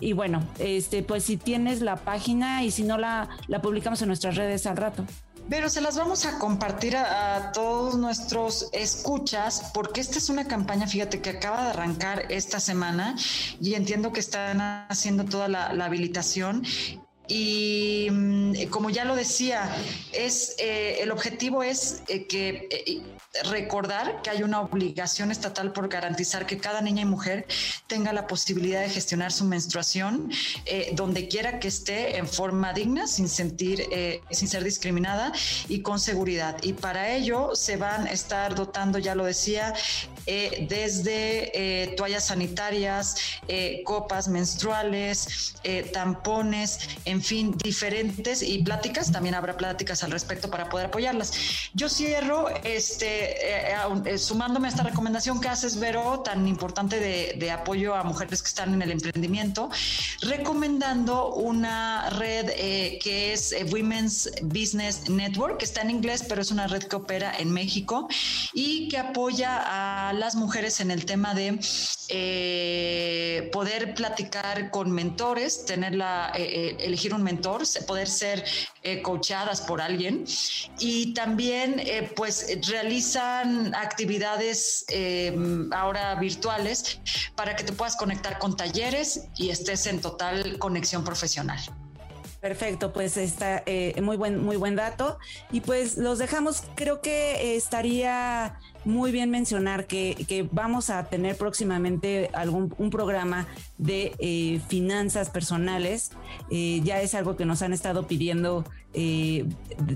Y 0.00 0.14
bueno, 0.14 0.42
este, 0.58 1.02
pues 1.02 1.24
si 1.24 1.36
tienes 1.36 1.80
la 1.80 1.96
página 1.96 2.64
y 2.64 2.72
si 2.72 2.82
no 2.82 2.98
la, 2.98 3.28
la 3.46 3.62
publicamos 3.62 4.02
en 4.02 4.08
nuestras 4.08 4.34
redes 4.34 4.66
al 4.66 4.76
rato. 4.76 5.04
Pero 5.48 5.68
se 5.68 5.80
las 5.80 5.96
vamos 5.96 6.24
a 6.24 6.38
compartir 6.38 6.96
a, 6.96 7.52
todos 7.52 7.96
nuestros 7.96 8.68
escuchas, 8.72 9.70
porque 9.74 10.00
esta 10.00 10.18
es 10.18 10.28
una 10.30 10.46
campaña, 10.46 10.86
fíjate, 10.86 11.20
que 11.20 11.30
acaba 11.30 11.64
de 11.64 11.70
arrancar 11.70 12.26
esta 12.30 12.60
semana 12.60 13.16
y 13.60 13.74
entiendo 13.74 14.12
que 14.12 14.20
están 14.20 14.60
haciendo 14.60 15.24
toda 15.24 15.48
la, 15.48 15.72
la 15.72 15.86
habilitación 15.86 16.62
y 17.28 18.08
mm, 18.10 18.66
como 18.70 18.90
ya 18.90 19.04
lo 19.04 19.14
decía, 19.14 19.74
es 20.12 20.56
eh, 20.58 20.98
el 21.00 21.10
objetivo 21.12 21.62
es 21.62 22.02
eh, 22.08 22.26
que 22.26 22.68
eh, 22.70 23.02
recordar 23.44 24.20
que 24.22 24.30
hay 24.30 24.42
una 24.42 24.60
obligación 24.60 25.30
estatal 25.30 25.72
por 25.72 25.88
garantizar 25.88 26.46
que 26.46 26.58
cada 26.58 26.80
niña 26.82 27.02
y 27.02 27.04
mujer 27.04 27.46
tenga 27.86 28.12
la 28.12 28.26
posibilidad 28.26 28.80
de 28.80 28.90
gestionar 28.90 29.32
su 29.32 29.44
menstruación 29.44 30.30
donde 30.92 31.28
quiera 31.28 31.58
que 31.58 31.68
esté 31.68 32.18
en 32.18 32.28
forma 32.28 32.74
digna, 32.74 33.06
sin 33.06 33.28
sentir, 33.28 33.86
sin 34.30 34.48
ser 34.48 34.64
discriminada 34.64 35.32
y 35.68 35.80
con 35.80 35.98
seguridad. 35.98 36.56
Y 36.62 36.74
para 36.74 37.10
ello 37.14 37.54
se 37.54 37.76
van 37.76 38.06
a 38.06 38.10
estar 38.10 38.54
dotando, 38.54 38.98
ya 38.98 39.14
lo 39.14 39.24
decía, 39.24 39.72
desde 40.26 41.94
toallas 41.96 42.26
sanitarias, 42.26 43.16
copas 43.84 44.28
menstruales, 44.28 45.54
tampones, 45.92 46.80
en 47.04 47.22
fin, 47.22 47.56
diferentes 47.62 48.42
y 48.42 48.62
pláticas, 48.62 49.12
también 49.12 49.34
habrá 49.34 49.56
pláticas 49.56 50.02
al 50.02 50.10
respecto 50.10 50.50
para 50.50 50.68
poder 50.68 50.86
apoyarlas. 50.86 51.32
Yo 51.74 51.88
cierro 51.88 52.48
este, 52.64 53.70
eh, 53.70 53.76
eh, 54.04 54.18
sumándome 54.18 54.68
a 54.68 54.70
esta 54.70 54.82
recomendación 54.82 55.40
que 55.40 55.48
haces, 55.48 55.78
Vero, 55.78 56.20
tan 56.20 56.46
importante 56.46 57.00
de, 57.00 57.50
apoyo 57.50 57.94
a 57.94 58.02
mujeres 58.02 58.40
que 58.40 58.48
están 58.48 58.72
en 58.72 58.82
el 58.82 58.90
emprendimiento, 58.90 59.68
recomendando 60.22 61.34
una 61.34 62.08
red 62.10 62.50
eh, 62.56 62.98
que 63.02 63.32
es 63.32 63.54
Women's 63.70 64.30
Business 64.42 65.08
Network, 65.10 65.58
que 65.58 65.64
está 65.66 65.82
en 65.82 65.90
inglés, 65.90 66.24
pero 66.26 66.40
es 66.40 66.50
una 66.50 66.66
red 66.66 66.84
que 66.84 66.96
opera 66.96 67.34
en 67.38 67.52
México 67.52 68.08
y 68.54 68.88
que 68.88 68.98
apoya 68.98 69.62
a 69.66 70.11
las 70.14 70.34
mujeres 70.34 70.80
en 70.80 70.90
el 70.90 71.04
tema 71.04 71.34
de 71.34 71.58
poder 73.52 73.94
platicar 73.94 74.70
con 74.70 74.90
mentores, 74.90 75.64
tener 75.64 75.94
la, 75.94 76.30
el 76.34 76.98
un 77.12 77.22
mentor, 77.22 77.62
poder 77.86 78.08
ser 78.08 78.44
eh, 78.82 79.02
coachadas 79.02 79.60
por 79.60 79.80
alguien 79.80 80.24
y 80.78 81.14
también 81.14 81.78
eh, 81.78 82.10
pues 82.14 82.58
realizan 82.68 83.74
actividades 83.74 84.84
eh, 84.88 85.36
ahora 85.72 86.14
virtuales 86.16 87.00
para 87.34 87.56
que 87.56 87.64
te 87.64 87.72
puedas 87.72 87.96
conectar 87.96 88.38
con 88.38 88.56
talleres 88.56 89.28
y 89.36 89.50
estés 89.50 89.86
en 89.86 90.00
total 90.00 90.58
conexión 90.58 91.04
profesional. 91.04 91.60
Perfecto, 92.42 92.92
pues 92.92 93.16
está 93.16 93.62
muy 94.02 94.16
buen 94.16 94.44
muy 94.44 94.56
buen 94.56 94.74
dato 94.74 95.16
y 95.52 95.60
pues 95.60 95.96
los 95.96 96.18
dejamos. 96.18 96.64
Creo 96.74 97.00
que 97.00 97.54
estaría 97.56 98.58
muy 98.84 99.12
bien 99.12 99.30
mencionar 99.30 99.86
que, 99.86 100.48
vamos 100.50 100.90
a 100.90 101.04
tener 101.04 101.36
próximamente 101.36 102.30
algún 102.32 102.74
un 102.78 102.90
programa 102.90 103.46
de 103.78 104.14
eh, 104.18 104.60
finanzas 104.68 105.30
personales. 105.30 106.10
Eh, 106.50 106.80
ya 106.82 107.00
es 107.00 107.14
algo 107.14 107.36
que 107.36 107.44
nos 107.44 107.62
han 107.62 107.72
estado 107.72 108.06
pidiendo 108.06 108.64
eh, 108.94 109.46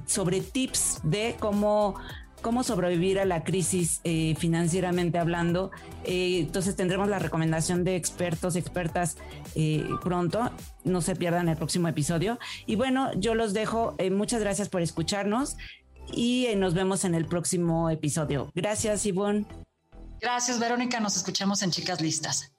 sobre 0.06 0.40
tips 0.40 1.00
de 1.02 1.36
cómo 1.38 1.96
cómo 2.42 2.62
sobrevivir 2.62 3.18
a 3.18 3.24
la 3.24 3.44
crisis 3.44 4.00
financieramente 4.38 5.18
hablando. 5.18 5.70
entonces 6.04 6.76
tendremos 6.76 7.08
la 7.08 7.18
recomendación 7.18 7.84
de 7.84 7.96
expertos 7.96 8.56
expertas 8.56 9.16
pronto. 10.02 10.50
No 10.84 11.00
se 11.00 11.16
pierdan 11.16 11.48
el 11.48 11.56
próximo 11.56 11.88
episodio. 11.88 12.38
Y 12.66 12.76
bueno, 12.76 13.12
yo 13.14 13.34
los 13.34 13.52
dejo. 13.52 13.96
muchas 14.10 14.40
gracias 14.40 14.68
por 14.68 14.82
escucharnos 14.82 15.56
y 16.12 16.48
nos 16.56 16.74
vemos 16.74 17.04
en 17.04 17.14
el 17.14 17.26
próximo 17.26 17.90
episodio. 17.90 18.50
Gracias, 18.54 19.06
Ivonne. 19.06 19.46
Gracias, 20.20 20.58
Verónica. 20.58 21.00
Nos 21.00 21.16
escuchamos 21.16 21.62
en 21.62 21.70
Chicas 21.70 22.00
Listas. 22.00 22.55